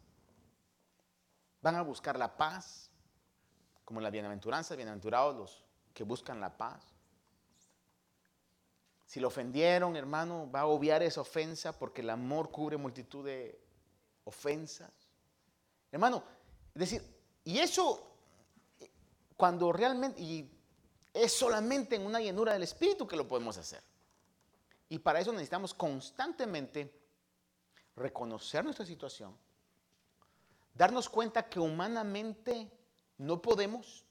Van 1.62 1.76
a 1.76 1.82
buscar 1.82 2.20
la 2.20 2.36
paz, 2.36 2.91
como 3.86 4.02
la 4.02 4.10
bienaventuranza, 4.10 4.76
bienaventurados 4.76 5.36
los 5.36 5.64
que 5.93 6.04
buscan 6.04 6.41
la 6.41 6.56
paz. 6.56 6.84
Si 9.06 9.22
lo 9.22 9.30
ofendieron, 9.30 9.96
hermano, 9.96 10.52
va 10.52 10.62
a 10.62 10.66
obviar 10.66 11.02
esa 11.02 11.22
ofensa 11.22 11.80
porque 11.80 12.02
el 12.02 12.10
amor 12.10 12.52
cubre 12.52 12.76
multitud 12.76 13.26
de 13.26 13.58
ofensas. 14.26 14.91
Hermano, 15.91 16.24
es 16.74 16.80
decir, 16.80 17.16
y 17.46 17.60
eso 17.60 18.12
cuando 19.38 19.72
realmente, 19.72 20.22
Es 21.16 21.32
solamente 21.32 21.95
en 21.95 22.05
una 22.05 22.20
llenura 22.20 22.51
del 22.51 22.63
Espíritu 22.63 23.07
que 23.07 23.16
lo 23.16 23.26
podemos 23.26 23.57
hacer. 23.57 23.82
Y 24.89 24.99
para 24.99 25.22
eso 25.22 25.32
necesitamos 25.32 25.74
constantemente 25.74 26.93
reconocer 27.95 28.66
nuestra 28.66 28.86
situación, 28.86 29.34
darnos 30.74 31.07
cuenta 31.07 31.47
que 31.47 31.57
humanamente 31.57 32.70
no 33.18 33.41
podemos, 33.41 34.03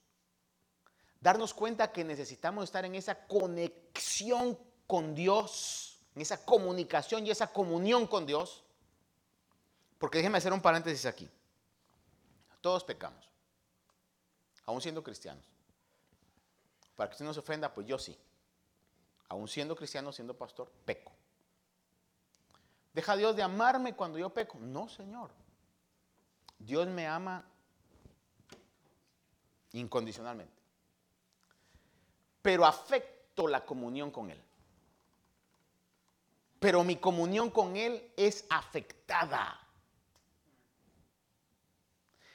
darnos 1.21 1.53
cuenta 1.53 1.93
que 1.93 2.05
necesitamos 2.05 2.65
estar 2.65 2.87
en 2.87 2.95
esa 2.95 3.27
conexión 3.27 4.59
con 4.87 5.15
Dios, 5.15 6.01
en 6.15 6.23
esa 6.23 6.43
comunicación 6.43 7.27
y 7.27 7.31
esa 7.31 7.53
comunión 7.53 8.07
con 8.07 8.25
Dios. 8.25 8.65
Porque 9.99 10.19
déjenme 10.19 10.39
hacer 10.39 10.55
un 10.55 10.63
paréntesis 10.63 11.05
aquí. 11.05 11.29
Todos 12.63 12.83
pecamos, 12.83 13.29
aún 14.65 14.81
siendo 14.81 15.03
cristianos. 15.03 15.54
Para 16.97 17.09
que 17.09 17.15
usted 17.15 17.25
no 17.25 17.35
se 17.35 17.41
ofenda, 17.41 17.73
pues 17.73 17.87
yo 17.87 17.99
sí. 17.99 18.17
Aún 19.29 19.49
siendo 19.49 19.75
cristiano, 19.75 20.13
siendo 20.13 20.37
pastor, 20.37 20.71
peco. 20.85 21.13
¿Deja 22.93 23.17
Dios 23.17 23.35
de 23.35 23.43
amarme 23.43 23.95
cuando 23.95 24.19
yo 24.19 24.31
peco? 24.31 24.59
No, 24.61 24.89
Señor. 24.89 25.31
Dios 26.59 26.87
me 26.87 27.07
ama 27.07 27.45
incondicionalmente. 29.73 30.55
Pero 32.41 32.65
afecto 32.65 33.49
la 33.49 33.65
comunión 33.65 34.11
con 34.11 34.31
Él. 34.31 34.41
Pero 36.61 36.85
mi 36.85 36.97
comunión 36.97 37.51
con 37.51 37.77
Él 37.77 38.13
es 38.17 38.47
afectada. 38.49 39.61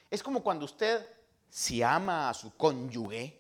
Es 0.10 0.22
como 0.22 0.44
cuando 0.44 0.66
usted, 0.66 1.08
si 1.50 1.82
ama 1.82 2.30
a 2.30 2.34
su 2.34 2.56
cónyuge, 2.58 3.39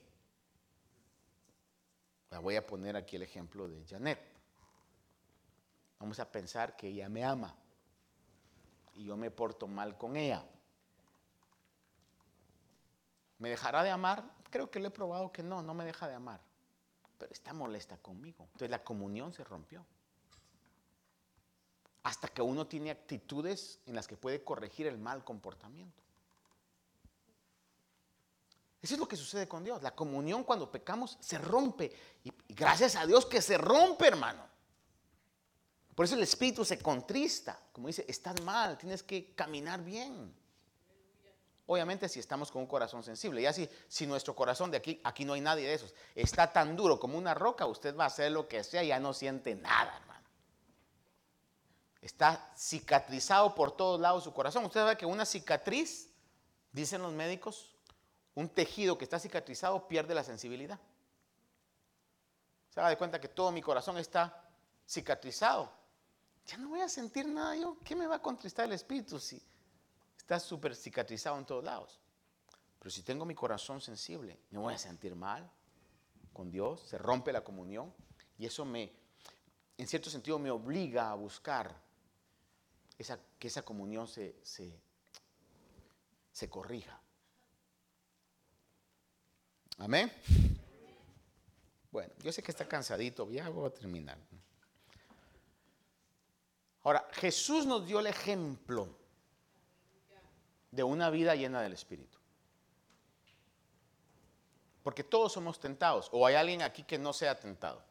la 2.29 2.39
voy 2.39 2.55
a 2.55 2.65
poner 2.65 2.95
aquí 2.95 3.15
el 3.15 3.23
ejemplo 3.23 3.67
de 3.67 3.83
Janet. 3.85 4.19
Vamos 5.99 6.19
a 6.19 6.31
pensar 6.31 6.75
que 6.75 6.87
ella 6.87 7.09
me 7.09 7.23
ama 7.23 7.55
y 8.95 9.05
yo 9.05 9.17
me 9.17 9.31
porto 9.31 9.67
mal 9.67 9.97
con 9.97 10.15
ella. 10.15 10.45
¿Me 13.39 13.49
dejará 13.49 13.83
de 13.83 13.89
amar? 13.89 14.23
Creo 14.49 14.69
que 14.69 14.79
le 14.79 14.87
he 14.87 14.91
probado 14.91 15.31
que 15.31 15.43
no, 15.43 15.61
no 15.61 15.73
me 15.73 15.85
deja 15.85 16.07
de 16.07 16.15
amar. 16.15 16.41
Pero 17.17 17.31
está 17.31 17.53
molesta 17.53 17.97
conmigo. 17.97 18.43
Entonces 18.43 18.69
la 18.69 18.83
comunión 18.83 19.33
se 19.33 19.43
rompió. 19.43 19.85
Hasta 22.03 22.27
que 22.27 22.41
uno 22.41 22.67
tiene 22.67 22.91
actitudes 22.91 23.79
en 23.85 23.95
las 23.95 24.07
que 24.07 24.15
puede 24.15 24.43
corregir 24.43 24.87
el 24.87 24.97
mal 24.97 25.23
comportamiento. 25.23 26.03
Eso 28.81 28.93
es 28.93 28.99
lo 28.99 29.07
que 29.07 29.17
sucede 29.17 29.47
con 29.47 29.63
Dios. 29.63 29.81
La 29.83 29.91
comunión 29.91 30.43
cuando 30.43 30.71
pecamos 30.71 31.17
se 31.19 31.37
rompe. 31.37 31.91
Y 32.23 32.31
gracias 32.49 32.95
a 32.95 33.05
Dios 33.05 33.25
que 33.25 33.41
se 33.41 33.57
rompe, 33.57 34.07
hermano. 34.07 34.47
Por 35.95 36.05
eso 36.05 36.15
el 36.15 36.23
espíritu 36.23 36.63
se 36.63 36.79
contrista. 36.79 37.59
Como 37.73 37.87
dice, 37.87 38.05
estás 38.07 38.41
mal, 38.41 38.77
tienes 38.77 39.03
que 39.03 39.33
caminar 39.35 39.83
bien. 39.83 40.33
Obviamente 41.65 42.09
si 42.09 42.19
estamos 42.19 42.49
con 42.51 42.61
un 42.61 42.67
corazón 42.67 43.03
sensible. 43.03 43.41
Ya 43.41 43.51
si, 43.51 43.69
si 43.87 44.07
nuestro 44.07 44.33
corazón 44.33 44.71
de 44.71 44.77
aquí, 44.77 45.01
aquí 45.03 45.25
no 45.25 45.33
hay 45.33 45.41
nadie 45.41 45.67
de 45.67 45.73
esos, 45.73 45.93
está 46.15 46.51
tan 46.51 46.75
duro 46.75 46.99
como 46.99 47.17
una 47.17 47.35
roca, 47.35 47.67
usted 47.67 47.95
va 47.95 48.05
a 48.05 48.07
hacer 48.07 48.31
lo 48.31 48.47
que 48.47 48.63
sea 48.63 48.83
y 48.83 48.87
ya 48.87 48.99
no 48.99 49.13
siente 49.13 49.53
nada, 49.53 49.97
hermano. 49.97 50.27
Está 52.01 52.51
cicatrizado 52.57 53.53
por 53.53 53.75
todos 53.75 53.99
lados 53.99 54.23
su 54.23 54.33
corazón. 54.33 54.65
Usted 54.65 54.79
sabe 54.79 54.97
que 54.97 55.05
una 55.05 55.25
cicatriz, 55.25 56.09
dicen 56.71 57.03
los 57.03 57.13
médicos, 57.13 57.75
un 58.35 58.49
tejido 58.49 58.97
que 58.97 59.03
está 59.03 59.19
cicatrizado 59.19 59.87
pierde 59.87 60.13
la 60.13 60.23
sensibilidad. 60.23 60.79
Se 62.69 62.79
da 62.79 62.97
cuenta 62.97 63.19
que 63.19 63.27
todo 63.27 63.51
mi 63.51 63.61
corazón 63.61 63.97
está 63.97 64.49
cicatrizado. 64.87 65.71
Ya 66.45 66.57
no 66.57 66.69
voy 66.69 66.81
a 66.81 66.89
sentir 66.89 67.27
nada 67.27 67.55
yo. 67.55 67.77
¿Qué 67.83 67.95
me 67.95 68.07
va 68.07 68.15
a 68.15 68.21
contristar 68.21 68.65
el 68.65 68.73
espíritu 68.73 69.19
si 69.19 69.41
está 70.17 70.39
súper 70.39 70.75
cicatrizado 70.75 71.37
en 71.37 71.45
todos 71.45 71.63
lados? 71.63 71.99
Pero 72.79 72.89
si 72.89 73.03
tengo 73.03 73.25
mi 73.25 73.35
corazón 73.35 73.81
sensible, 73.81 74.39
me 74.51 74.59
voy 74.59 74.73
a 74.73 74.77
sentir 74.77 75.15
mal 75.15 75.49
con 76.31 76.49
Dios, 76.49 76.81
se 76.87 76.97
rompe 76.97 77.33
la 77.33 77.43
comunión 77.43 77.93
y 78.37 78.45
eso 78.45 78.63
me, 78.63 78.93
en 79.77 79.87
cierto 79.87 80.09
sentido, 80.09 80.39
me 80.39 80.49
obliga 80.49 81.11
a 81.11 81.15
buscar 81.15 81.75
que 83.37 83.47
esa 83.47 83.61
comunión 83.63 84.07
se, 84.07 84.39
se 84.43 86.49
corrija. 86.49 87.01
Amén. 89.79 90.11
Bueno, 91.91 92.13
yo 92.21 92.31
sé 92.31 92.43
que 92.43 92.51
está 92.51 92.67
cansadito, 92.67 93.29
ya 93.31 93.49
voy 93.49 93.67
a 93.67 93.73
terminar. 93.73 94.17
Ahora, 96.83 97.07
Jesús 97.13 97.65
nos 97.65 97.85
dio 97.85 97.99
el 97.99 98.07
ejemplo 98.07 98.87
de 100.71 100.83
una 100.83 101.09
vida 101.09 101.35
llena 101.35 101.61
del 101.61 101.73
Espíritu. 101.73 102.17
Porque 104.83 105.03
todos 105.03 105.33
somos 105.33 105.59
tentados. 105.59 106.09
O 106.11 106.25
hay 106.25 106.35
alguien 106.35 106.61
aquí 106.61 106.83
que 106.83 106.97
no 106.97 107.13
sea 107.13 107.39
tentado. 107.39 107.81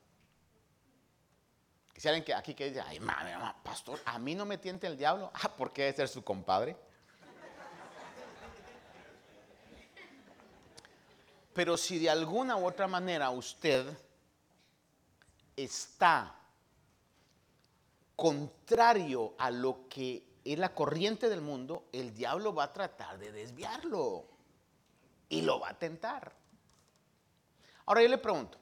Si 1.97 2.07
alguien 2.07 2.25
que 2.25 2.33
aquí 2.33 2.55
que 2.55 2.69
dice, 2.69 2.81
ay, 2.81 3.01
madre, 3.01 3.35
pastor, 3.65 4.01
a 4.05 4.19
mí 4.19 4.35
no 4.35 4.45
me 4.45 4.59
tiente 4.59 4.87
el 4.87 4.97
diablo. 4.97 5.31
Ah, 5.35 5.55
¿por 5.57 5.73
qué 5.73 5.83
debe 5.83 5.97
ser 5.97 6.09
su 6.09 6.23
compadre? 6.23 6.77
Pero 11.59 11.77
si 11.77 11.99
de 11.99 12.09
alguna 12.09 12.57
u 12.57 12.69
otra 12.69 12.87
manera 12.87 13.31
usted 13.31 13.85
está 15.57 16.39
contrario 18.15 19.35
a 19.37 19.51
lo 19.51 19.89
que 19.89 20.23
es 20.45 20.57
la 20.57 20.73
corriente 20.73 21.29
del 21.29 21.41
mundo, 21.41 21.89
el 21.91 22.15
diablo 22.15 22.55
va 22.55 22.63
a 22.63 22.73
tratar 22.73 23.19
de 23.19 23.33
desviarlo 23.33 24.29
y 25.29 25.43
lo 25.43 25.59
va 25.59 25.71
a 25.71 25.75
tentar. 25.77 26.33
Ahora 27.87 28.03
yo 28.03 28.09
le 28.09 28.19
pregunto, 28.19 28.57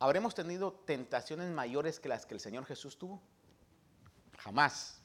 ¿habremos 0.00 0.34
tenido 0.34 0.72
tentaciones 0.84 1.48
mayores 1.48 2.00
que 2.00 2.08
las 2.08 2.26
que 2.26 2.34
el 2.34 2.40
Señor 2.40 2.64
Jesús 2.64 2.98
tuvo? 2.98 3.22
Jamás. 4.38 5.00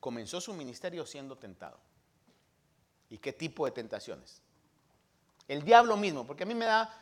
Comenzó 0.00 0.40
su 0.40 0.52
ministerio 0.54 1.06
siendo 1.06 1.38
tentado. 1.38 1.89
¿Y 3.10 3.18
qué 3.18 3.32
tipo 3.32 3.66
de 3.66 3.72
tentaciones? 3.72 4.40
El 5.48 5.64
diablo 5.64 5.96
mismo, 5.96 6.24
porque 6.26 6.44
a 6.44 6.46
mí 6.46 6.54
me 6.54 6.64
da, 6.64 6.96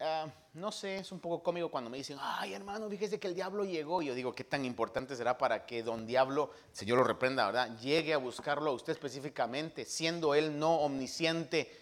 ah, 0.00 0.26
no 0.54 0.70
sé, 0.70 0.98
es 0.98 1.10
un 1.10 1.18
poco 1.18 1.42
cómico 1.42 1.68
cuando 1.68 1.90
me 1.90 1.98
dicen, 1.98 2.16
ay 2.20 2.54
hermano, 2.54 2.88
fíjese 2.88 3.18
que 3.18 3.26
el 3.26 3.34
diablo 3.34 3.64
llegó. 3.64 4.02
Y 4.02 4.06
yo 4.06 4.14
digo, 4.14 4.32
¿qué 4.34 4.44
tan 4.44 4.64
importante 4.64 5.16
será 5.16 5.36
para 5.36 5.66
que 5.66 5.82
don 5.82 6.06
diablo, 6.06 6.50
Señor 6.72 6.98
lo 6.98 7.04
reprenda, 7.04 7.46
¿verdad? 7.46 7.76
Llegue 7.80 8.14
a 8.14 8.18
buscarlo 8.18 8.70
a 8.70 8.74
usted 8.74 8.92
específicamente, 8.92 9.84
siendo 9.84 10.34
él 10.34 10.58
no 10.58 10.76
omnisciente. 10.76 11.76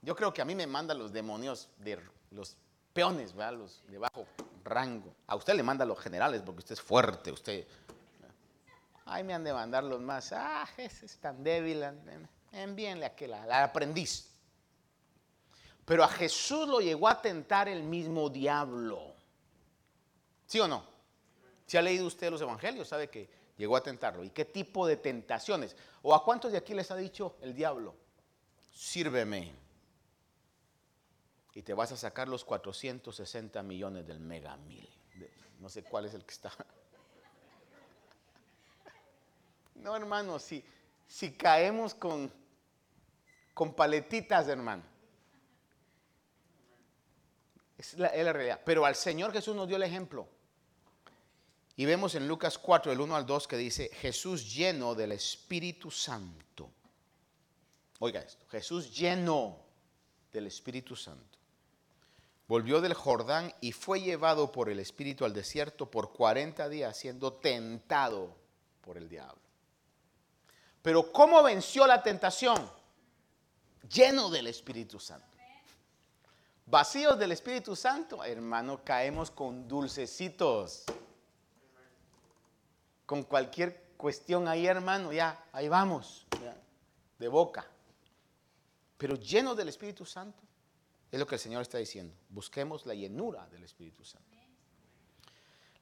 Yo 0.00 0.14
creo 0.14 0.32
que 0.32 0.42
a 0.42 0.44
mí 0.44 0.54
me 0.54 0.68
mandan 0.68 0.98
los 0.98 1.12
demonios 1.12 1.68
de 1.78 1.98
los 2.30 2.56
peones, 2.92 3.34
¿verdad? 3.34 3.58
Los 3.58 3.82
de 3.88 3.98
bajo 3.98 4.26
rango. 4.62 5.12
A 5.26 5.34
usted 5.34 5.54
le 5.54 5.64
manda 5.64 5.84
los 5.84 5.98
generales 5.98 6.42
porque 6.42 6.60
usted 6.60 6.74
es 6.74 6.80
fuerte, 6.80 7.32
usted... 7.32 7.66
Ay, 9.06 9.22
me 9.22 9.34
han 9.34 9.44
de 9.44 9.52
mandar 9.52 9.84
los 9.84 10.00
más, 10.00 10.32
ah, 10.32 10.66
ese 10.78 11.04
es 11.04 11.18
tan 11.18 11.44
débil 11.44 11.82
envíenle 12.62 13.04
a 13.04 13.08
aquel, 13.08 13.34
al 13.34 13.52
aprendiz. 13.52 14.30
Pero 15.84 16.02
a 16.02 16.08
Jesús 16.08 16.66
lo 16.66 16.80
llegó 16.80 17.08
a 17.08 17.20
tentar 17.20 17.68
el 17.68 17.82
mismo 17.82 18.30
diablo. 18.30 19.14
¿Sí 20.46 20.58
o 20.60 20.68
no? 20.68 20.84
Si 21.66 21.76
ha 21.76 21.82
leído 21.82 22.06
usted 22.06 22.30
los 22.30 22.40
evangelios, 22.40 22.88
sabe 22.88 23.08
que 23.08 23.28
llegó 23.56 23.76
a 23.76 23.82
tentarlo. 23.82 24.24
¿Y 24.24 24.30
qué 24.30 24.44
tipo 24.44 24.86
de 24.86 24.96
tentaciones? 24.96 25.76
¿O 26.02 26.14
a 26.14 26.24
cuántos 26.24 26.52
de 26.52 26.58
aquí 26.58 26.74
les 26.74 26.90
ha 26.90 26.96
dicho 26.96 27.36
el 27.40 27.54
diablo? 27.54 27.94
Sírveme. 28.72 29.52
Y 31.54 31.62
te 31.62 31.74
vas 31.74 31.92
a 31.92 31.96
sacar 31.96 32.28
los 32.28 32.44
460 32.44 33.62
millones 33.62 34.06
del 34.06 34.20
mega 34.20 34.56
mil. 34.56 34.88
No 35.60 35.68
sé 35.68 35.84
cuál 35.84 36.06
es 36.06 36.14
el 36.14 36.24
que 36.24 36.32
está. 36.32 36.52
No, 39.74 39.94
hermano, 39.94 40.38
si, 40.38 40.64
si 41.06 41.32
caemos 41.32 41.94
con 41.94 42.32
con 43.54 43.74
paletitas, 43.74 44.48
hermano. 44.48 44.82
Es 47.78 47.94
la, 47.94 48.10
realidad. 48.10 48.60
Pero 48.64 48.84
al 48.84 48.96
Señor 48.96 49.32
Jesús 49.32 49.54
nos 49.54 49.68
dio 49.68 49.76
el 49.76 49.82
ejemplo. 49.82 50.28
Y 51.76 51.86
vemos 51.86 52.14
en 52.14 52.28
Lucas 52.28 52.58
4, 52.58 52.90
del 52.90 53.00
1 53.00 53.16
al 53.16 53.26
2, 53.26 53.48
que 53.48 53.56
dice, 53.56 53.90
Jesús 53.94 54.54
lleno 54.54 54.94
del 54.94 55.12
Espíritu 55.12 55.90
Santo. 55.90 56.70
Oiga 58.00 58.20
esto, 58.20 58.46
Jesús 58.48 58.94
lleno 58.96 59.58
del 60.32 60.46
Espíritu 60.46 60.94
Santo. 60.94 61.38
Volvió 62.46 62.80
del 62.80 62.94
Jordán 62.94 63.52
y 63.60 63.72
fue 63.72 64.00
llevado 64.00 64.52
por 64.52 64.68
el 64.68 64.78
Espíritu 64.78 65.24
al 65.24 65.32
desierto 65.32 65.90
por 65.90 66.12
40 66.12 66.68
días, 66.68 66.96
siendo 66.96 67.32
tentado 67.32 68.36
por 68.82 68.96
el 68.96 69.08
diablo. 69.08 69.40
Pero 70.82 71.10
¿cómo 71.10 71.42
venció 71.42 71.86
la 71.86 72.02
tentación? 72.02 72.70
Lleno 73.88 74.30
del 74.30 74.46
Espíritu 74.46 74.98
Santo. 74.98 75.26
vacíos 76.66 77.18
del 77.18 77.32
Espíritu 77.32 77.76
Santo, 77.76 78.24
hermano, 78.24 78.82
caemos 78.84 79.30
con 79.30 79.68
dulcecitos. 79.68 80.84
Con 83.06 83.22
cualquier 83.22 83.92
cuestión 83.96 84.48
ahí, 84.48 84.66
hermano, 84.66 85.12
ya, 85.12 85.44
ahí 85.52 85.68
vamos, 85.68 86.26
de 87.18 87.28
boca. 87.28 87.66
Pero 88.96 89.16
llenos 89.16 89.56
del 89.56 89.68
Espíritu 89.68 90.06
Santo, 90.06 90.42
es 91.10 91.20
lo 91.20 91.26
que 91.26 91.34
el 91.34 91.40
Señor 91.40 91.62
está 91.62 91.78
diciendo. 91.78 92.14
Busquemos 92.30 92.86
la 92.86 92.94
llenura 92.94 93.46
del 93.48 93.62
Espíritu 93.62 94.04
Santo. 94.04 94.26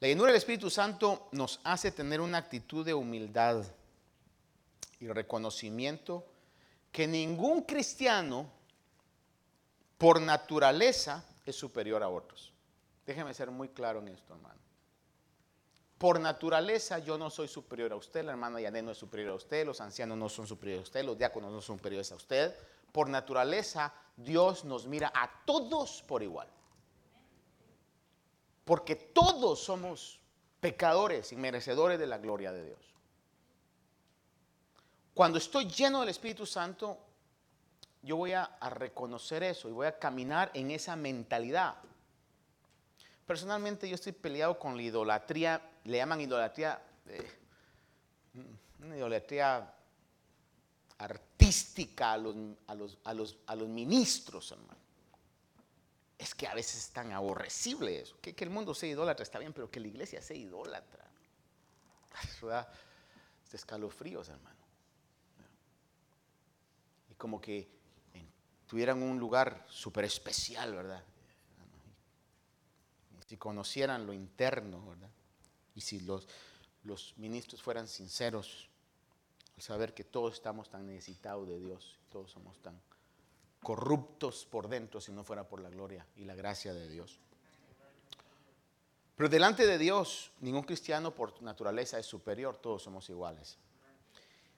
La 0.01 0.09
llenura 0.09 0.29
del 0.29 0.37
Espíritu 0.37 0.69
Santo 0.69 1.29
nos 1.31 1.61
hace 1.63 1.93
tener 1.93 2.21
una 2.21 2.39
actitud 2.39 2.85
de 2.85 2.93
humildad 2.93 3.65
y 4.99 5.07
reconocimiento 5.07 6.27
que 6.93 7.09
ningún 7.09 7.62
cristiano 7.62 8.47
por 9.97 10.20
naturaleza 10.20 11.24
es 11.47 11.57
superior 11.57 12.03
a 12.03 12.09
otros. 12.09 12.53
Déjeme 13.07 13.34
ser 13.34 13.51
muy 13.51 13.70
claro 13.70 14.01
en 14.01 14.09
esto, 14.09 14.34
hermano. 14.34 14.61
Por 15.97 16.20
naturaleza 16.20 16.99
yo 16.99 17.16
no 17.16 17.30
soy 17.30 17.49
superior 17.49 17.93
a 17.93 17.97
usted, 17.97 18.24
la 18.24 18.32
hermana 18.32 18.61
Yané 18.61 18.82
no 18.82 18.90
es 18.90 18.99
superior 18.99 19.30
a 19.30 19.34
usted, 19.34 19.64
los 19.64 19.80
ancianos 19.80 20.18
no 20.18 20.28
son 20.28 20.47
superiores 20.47 20.80
a 20.80 20.88
usted, 20.88 21.05
los 21.05 21.16
diáconos 21.16 21.53
no 21.53 21.61
son 21.62 21.78
superiores 21.78 22.11
a 22.12 22.16
usted. 22.16 22.55
Por 22.90 23.09
naturaleza 23.09 23.95
Dios 24.16 24.64
nos 24.64 24.86
mira 24.86 25.12
a 25.14 25.30
todos 25.47 26.03
por 26.03 26.22
igual. 26.22 26.49
Porque 28.64 28.97
todos 28.97 29.61
somos 29.61 30.20
pecadores 30.61 31.32
y 31.32 31.36
merecedores 31.36 31.99
de 31.99 32.07
la 32.07 32.18
gloria 32.18 32.53
de 32.53 32.64
Dios. 32.64 32.91
Cuando 35.15 35.39
estoy 35.39 35.67
lleno 35.67 36.01
del 36.01 36.09
Espíritu 36.09 36.47
Santo, 36.47 36.99
yo 38.03 38.17
voy 38.17 38.33
a, 38.33 38.59
reconocer 38.71 39.43
eso 39.43 39.69
y 39.69 39.73
voy 39.73 39.87
a 39.87 39.99
caminar 39.99 40.51
en 40.55 40.71
esa 40.71 40.97
mentalidad. 40.97 41.77
Personalmente 43.27 43.89
yo 43.89 43.95
estoy 43.95 44.13
peleado 44.13 44.59
con 44.59 44.77
la 44.77 44.83
idolatría, 44.83 45.61
le 45.85 45.99
llaman 45.99 46.21
idolatría, 46.21 46.83
eh, 47.07 47.31
una 48.81 48.97
idolatría 48.97 49.73
artística 50.99 52.13
a 52.13 52.17
los, 52.17 52.99
a 53.05 53.15
los, 53.15 53.69
ministros, 53.69 54.51
hermano. 54.53 54.81
Es 56.19 56.35
que 56.35 56.47
a 56.47 56.55
veces 56.55 56.87
es 56.87 56.91
tan 56.91 57.13
aborrecible 57.13 58.01
eso. 58.01 58.17
Que, 58.21 58.35
que 58.35 58.45
el 58.45 58.51
mundo 58.51 58.75
sea 58.75 58.89
idólatra 58.89 59.23
está 59.23 59.39
bien, 59.39 59.53
pero 59.53 59.71
que 59.71 59.81
la 59.81 59.89
iglesia 59.89 60.23
sea 60.23 60.37
idólatra. 60.37 61.05
Eso 62.25 62.47
da 62.47 62.73
escalofríos, 63.53 64.29
hermano. 64.29 64.52
Como 67.23 67.41
que 67.41 67.68
tuvieran 68.66 69.01
un 69.01 69.20
lugar 69.20 69.64
súper 69.70 70.07
especial, 70.07 70.75
¿verdad? 70.75 71.05
Si 73.29 73.37
conocieran 73.37 74.05
lo 74.09 74.12
interno, 74.12 74.85
¿verdad? 74.85 75.09
Y 75.77 75.83
si 75.83 76.01
los, 76.01 76.27
los 76.83 77.14
ministros 77.18 77.62
fueran 77.62 77.87
sinceros 77.87 78.68
al 79.55 79.62
saber 79.62 79.95
que 79.95 80.03
todos 80.03 80.35
estamos 80.35 80.68
tan 80.68 80.85
necesitados 80.85 81.47
de 81.47 81.61
Dios, 81.61 81.97
todos 82.11 82.33
somos 82.33 82.61
tan 82.61 82.77
corruptos 83.62 84.45
por 84.45 84.66
dentro 84.66 85.01
si 85.01 85.12
no 85.12 85.23
fuera 85.23 85.49
por 85.49 85.61
la 85.61 85.70
gloria 85.70 86.05
y 86.16 86.25
la 86.25 86.35
gracia 86.35 86.75
de 86.75 86.89
Dios. 86.89 87.20
Pero 89.14 89.29
delante 89.29 89.64
de 89.64 89.79
Dios, 89.79 90.33
ningún 90.41 90.64
cristiano 90.64 91.14
por 91.14 91.41
naturaleza 91.41 92.01
es 92.01 92.07
superior, 92.07 92.57
todos 92.57 92.83
somos 92.83 93.09
iguales. 93.11 93.59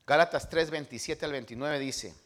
Gálatas 0.07 0.49
3, 0.49 0.71
27 0.71 1.27
al 1.27 1.33
29 1.33 1.79
dice, 1.79 2.24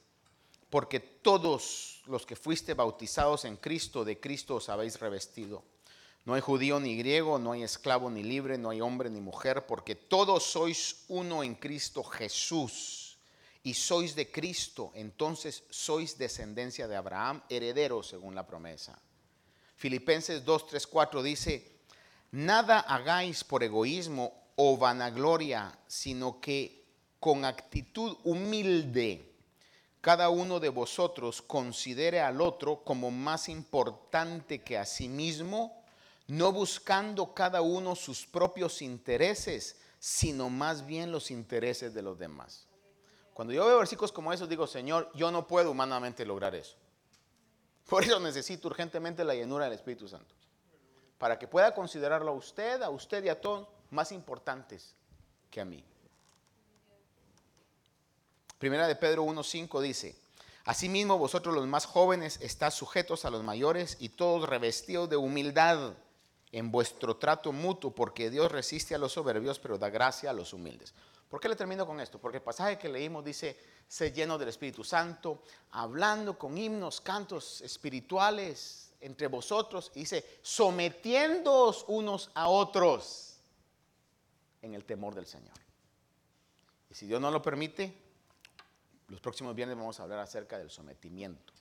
porque 0.70 1.00
todos 1.00 2.02
los 2.06 2.26
que 2.26 2.36
fuiste 2.36 2.74
bautizados 2.74 3.44
en 3.44 3.56
Cristo, 3.56 4.04
de 4.04 4.20
Cristo 4.20 4.56
os 4.56 4.68
habéis 4.68 5.00
revestido. 5.00 5.64
No 6.24 6.34
hay 6.34 6.40
judío 6.40 6.78
ni 6.78 6.96
griego, 6.96 7.38
no 7.38 7.52
hay 7.52 7.62
esclavo 7.62 8.10
ni 8.10 8.22
libre, 8.22 8.58
no 8.58 8.70
hay 8.70 8.80
hombre 8.80 9.08
ni 9.08 9.20
mujer, 9.20 9.66
porque 9.66 9.94
todos 9.94 10.44
sois 10.44 11.04
uno 11.08 11.42
en 11.42 11.54
Cristo 11.54 12.04
Jesús. 12.04 13.18
Y 13.62 13.74
sois 13.74 14.14
de 14.14 14.30
Cristo, 14.30 14.92
entonces 14.94 15.64
sois 15.70 16.16
descendencia 16.16 16.86
de 16.86 16.96
Abraham, 16.96 17.42
heredero 17.48 18.02
según 18.02 18.34
la 18.34 18.46
promesa. 18.46 19.00
Filipenses 19.76 20.44
2, 20.44 20.66
3, 20.66 20.86
4 20.86 21.22
dice, 21.22 21.80
nada 22.32 22.80
hagáis 22.80 23.44
por 23.44 23.62
egoísmo 23.62 24.48
o 24.56 24.76
vanagloria, 24.76 25.78
sino 25.86 26.40
que 26.40 26.84
con 27.20 27.44
actitud 27.44 28.16
humilde 28.24 29.27
cada 30.08 30.30
uno 30.30 30.58
de 30.58 30.70
vosotros 30.70 31.42
considere 31.42 32.22
al 32.22 32.40
otro 32.40 32.82
como 32.82 33.10
más 33.10 33.50
importante 33.50 34.62
que 34.62 34.78
a 34.78 34.86
sí 34.86 35.06
mismo, 35.06 35.84
no 36.28 36.50
buscando 36.50 37.34
cada 37.34 37.60
uno 37.60 37.94
sus 37.94 38.24
propios 38.24 38.80
intereses, 38.80 39.76
sino 39.98 40.48
más 40.48 40.86
bien 40.86 41.12
los 41.12 41.30
intereses 41.30 41.92
de 41.92 42.00
los 42.00 42.18
demás. 42.18 42.66
Cuando 43.34 43.52
yo 43.52 43.66
veo 43.66 43.76
versículos 43.76 44.10
como 44.10 44.32
esos, 44.32 44.48
digo, 44.48 44.66
Señor, 44.66 45.10
yo 45.14 45.30
no 45.30 45.46
puedo 45.46 45.72
humanamente 45.72 46.24
lograr 46.24 46.54
eso. 46.54 46.78
Por 47.86 48.02
eso 48.02 48.18
necesito 48.18 48.68
urgentemente 48.68 49.22
la 49.24 49.34
llenura 49.34 49.66
del 49.66 49.74
Espíritu 49.74 50.08
Santo. 50.08 50.34
Para 51.18 51.38
que 51.38 51.48
pueda 51.48 51.74
considerarlo 51.74 52.30
a 52.30 52.34
usted, 52.34 52.80
a 52.80 52.88
usted 52.88 53.22
y 53.24 53.28
a 53.28 53.38
todos 53.38 53.68
más 53.90 54.10
importantes 54.12 54.94
que 55.50 55.60
a 55.60 55.66
mí. 55.66 55.84
Primera 58.58 58.88
de 58.88 58.96
Pedro 58.96 59.24
1.5 59.24 59.80
dice, 59.80 60.16
Asimismo 60.64 61.16
vosotros 61.16 61.54
los 61.54 61.66
más 61.66 61.86
jóvenes 61.86 62.38
estáis 62.42 62.74
sujetos 62.74 63.24
a 63.24 63.30
los 63.30 63.42
mayores 63.42 63.96
y 64.00 64.10
todos 64.10 64.48
revestidos 64.48 65.08
de 65.08 65.16
humildad 65.16 65.94
en 66.52 66.70
vuestro 66.70 67.16
trato 67.16 67.52
mutuo, 67.52 67.94
porque 67.94 68.28
Dios 68.28 68.52
resiste 68.52 68.94
a 68.94 68.98
los 68.98 69.12
soberbios, 69.12 69.58
pero 69.58 69.78
da 69.78 69.88
gracia 69.88 70.28
a 70.30 70.34
los 70.34 70.52
humildes. 70.52 70.92
¿Por 71.30 71.40
qué 71.40 71.48
le 71.48 71.56
termino 71.56 71.86
con 71.86 72.00
esto? 72.00 72.18
Porque 72.18 72.38
el 72.38 72.42
pasaje 72.42 72.78
que 72.78 72.88
leímos 72.88 73.24
dice, 73.24 73.56
sé 73.86 74.12
lleno 74.12 74.36
del 74.36 74.48
Espíritu 74.48 74.82
Santo, 74.82 75.42
hablando 75.70 76.38
con 76.38 76.58
himnos, 76.58 77.00
cantos 77.00 77.60
espirituales 77.60 78.92
entre 79.00 79.26
vosotros, 79.26 79.92
y 79.94 80.00
dice, 80.00 80.38
sometiéndoos 80.42 81.84
unos 81.88 82.30
a 82.34 82.48
otros 82.48 83.36
en 84.60 84.74
el 84.74 84.84
temor 84.84 85.14
del 85.14 85.26
Señor. 85.26 85.56
Y 86.90 86.94
si 86.94 87.06
Dios 87.06 87.20
no 87.20 87.30
lo 87.30 87.40
permite, 87.40 88.07
los 89.08 89.20
próximos 89.20 89.54
viernes 89.54 89.76
vamos 89.76 89.98
a 90.00 90.04
hablar 90.04 90.20
acerca 90.20 90.58
del 90.58 90.70
sometimiento. 90.70 91.52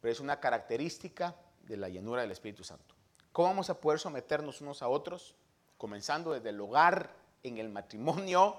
Pero 0.00 0.12
es 0.12 0.20
una 0.20 0.38
característica 0.38 1.34
de 1.62 1.76
la 1.76 1.88
llenura 1.88 2.22
del 2.22 2.30
Espíritu 2.30 2.62
Santo. 2.62 2.94
¿Cómo 3.32 3.48
vamos 3.48 3.70
a 3.70 3.80
poder 3.80 3.98
someternos 3.98 4.60
unos 4.60 4.82
a 4.82 4.88
otros? 4.88 5.34
Comenzando 5.78 6.32
desde 6.32 6.50
el 6.50 6.60
hogar, 6.60 7.10
en 7.42 7.58
el 7.58 7.68
matrimonio. 7.68 8.56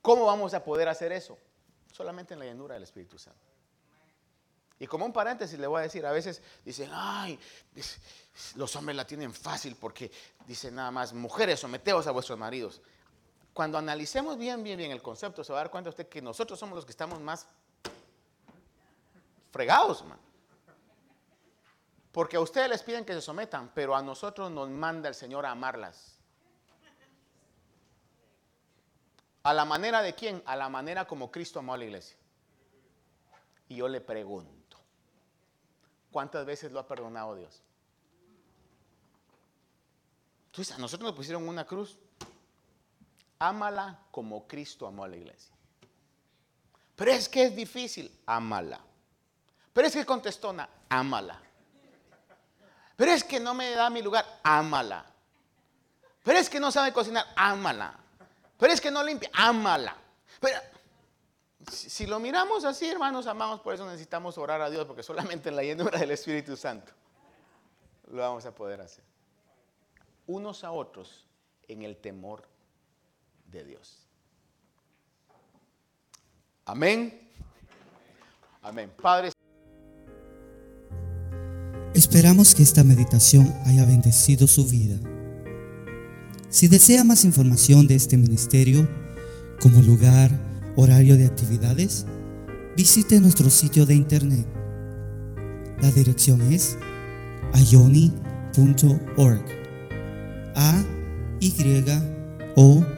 ¿Cómo 0.00 0.26
vamos 0.26 0.54
a 0.54 0.62
poder 0.62 0.88
hacer 0.88 1.12
eso? 1.12 1.36
Solamente 1.92 2.34
en 2.34 2.40
la 2.40 2.46
llenura 2.46 2.74
del 2.74 2.84
Espíritu 2.84 3.18
Santo. 3.18 3.40
Y 4.78 4.86
como 4.86 5.04
un 5.04 5.12
paréntesis 5.12 5.58
le 5.58 5.66
voy 5.66 5.80
a 5.80 5.82
decir, 5.82 6.06
a 6.06 6.12
veces 6.12 6.40
dicen, 6.64 6.90
ay, 6.92 7.38
los 8.54 8.76
hombres 8.76 8.96
la 8.96 9.04
tienen 9.04 9.34
fácil 9.34 9.74
porque 9.74 10.10
dicen 10.46 10.76
nada 10.76 10.92
más, 10.92 11.12
mujeres, 11.12 11.58
someteos 11.58 12.06
a 12.06 12.12
vuestros 12.12 12.38
maridos. 12.38 12.80
Cuando 13.58 13.76
analicemos 13.76 14.38
bien, 14.38 14.62
bien, 14.62 14.78
bien 14.78 14.92
el 14.92 15.02
concepto, 15.02 15.42
se 15.42 15.52
va 15.52 15.58
a 15.58 15.62
dar 15.62 15.70
cuenta 15.72 15.90
usted 15.90 16.08
que 16.08 16.22
nosotros 16.22 16.56
somos 16.56 16.76
los 16.76 16.84
que 16.84 16.92
estamos 16.92 17.18
más 17.18 17.44
fregados, 19.50 20.04
man. 20.04 20.16
Porque 22.12 22.36
a 22.36 22.40
ustedes 22.40 22.68
les 22.68 22.84
piden 22.84 23.04
que 23.04 23.14
se 23.14 23.20
sometan, 23.20 23.72
pero 23.74 23.96
a 23.96 24.00
nosotros 24.00 24.48
nos 24.52 24.70
manda 24.70 25.08
el 25.08 25.14
Señor 25.16 25.44
a 25.44 25.50
amarlas. 25.50 26.20
¿A 29.42 29.52
la 29.52 29.64
manera 29.64 30.02
de 30.02 30.14
quién? 30.14 30.40
A 30.46 30.54
la 30.54 30.68
manera 30.68 31.08
como 31.08 31.32
Cristo 31.32 31.58
amó 31.58 31.74
a 31.74 31.78
la 31.78 31.84
iglesia. 31.84 32.16
Y 33.68 33.74
yo 33.74 33.88
le 33.88 34.00
pregunto, 34.00 34.78
¿cuántas 36.12 36.46
veces 36.46 36.70
lo 36.70 36.78
ha 36.78 36.86
perdonado 36.86 37.34
Dios? 37.34 37.60
Entonces, 40.46 40.76
a 40.76 40.78
nosotros 40.78 41.08
nos 41.08 41.16
pusieron 41.16 41.48
una 41.48 41.66
cruz 41.66 41.98
Ámala 43.38 43.98
como 44.10 44.46
Cristo 44.46 44.86
amó 44.86 45.04
a 45.04 45.08
la 45.08 45.16
iglesia. 45.16 45.54
Pero 46.96 47.12
es 47.12 47.28
que 47.28 47.44
es 47.44 47.54
difícil, 47.54 48.10
ámala. 48.26 48.80
Pero 49.72 49.86
es 49.86 49.94
que 49.94 50.04
contestona, 50.04 50.68
ámala. 50.88 51.40
Pero 52.96 53.12
es 53.12 53.22
que 53.22 53.38
no 53.38 53.54
me 53.54 53.70
da 53.70 53.88
mi 53.90 54.02
lugar, 54.02 54.26
ámala. 54.42 55.06
Pero 56.24 56.38
es 56.38 56.50
que 56.50 56.58
no 56.58 56.72
sabe 56.72 56.92
cocinar, 56.92 57.26
ámala. 57.36 57.96
Pero 58.58 58.72
es 58.72 58.80
que 58.80 58.90
no 58.90 59.04
limpia, 59.04 59.30
ámala. 59.32 59.96
Pero 60.40 60.58
si 61.70 62.06
lo 62.06 62.18
miramos 62.18 62.64
así, 62.64 62.88
hermanos, 62.88 63.28
amamos, 63.28 63.60
por 63.60 63.72
eso 63.72 63.86
necesitamos 63.86 64.36
orar 64.36 64.60
a 64.60 64.68
Dios, 64.68 64.84
porque 64.84 65.04
solamente 65.04 65.48
en 65.48 65.56
la 65.56 65.62
llenura 65.62 65.98
del 65.98 66.10
Espíritu 66.10 66.56
Santo 66.56 66.92
lo 68.10 68.20
vamos 68.22 68.44
a 68.46 68.54
poder 68.54 68.80
hacer. 68.80 69.04
Unos 70.26 70.64
a 70.64 70.72
otros 70.72 71.26
en 71.68 71.82
el 71.82 71.96
temor 71.96 72.42
de 73.52 73.64
Dios. 73.64 74.06
Amén. 76.64 77.18
Amén. 78.62 78.90
Padre. 79.00 79.32
Esperamos 81.94 82.54
que 82.54 82.62
esta 82.62 82.84
meditación 82.84 83.52
haya 83.64 83.84
bendecido 83.84 84.46
su 84.46 84.66
vida. 84.66 84.98
Si 86.50 86.68
desea 86.68 87.04
más 87.04 87.24
información 87.24 87.86
de 87.86 87.94
este 87.94 88.16
ministerio, 88.16 88.88
como 89.60 89.82
lugar, 89.82 90.30
horario 90.76 91.16
de 91.16 91.26
actividades, 91.26 92.06
visite 92.76 93.20
nuestro 93.20 93.50
sitio 93.50 93.86
de 93.86 93.94
internet. 93.94 94.46
La 95.80 95.90
dirección 95.90 96.40
es 96.52 96.76
ayoni.org. 97.52 99.44
A 100.54 100.84
Y 101.40 101.54
O 102.56 102.97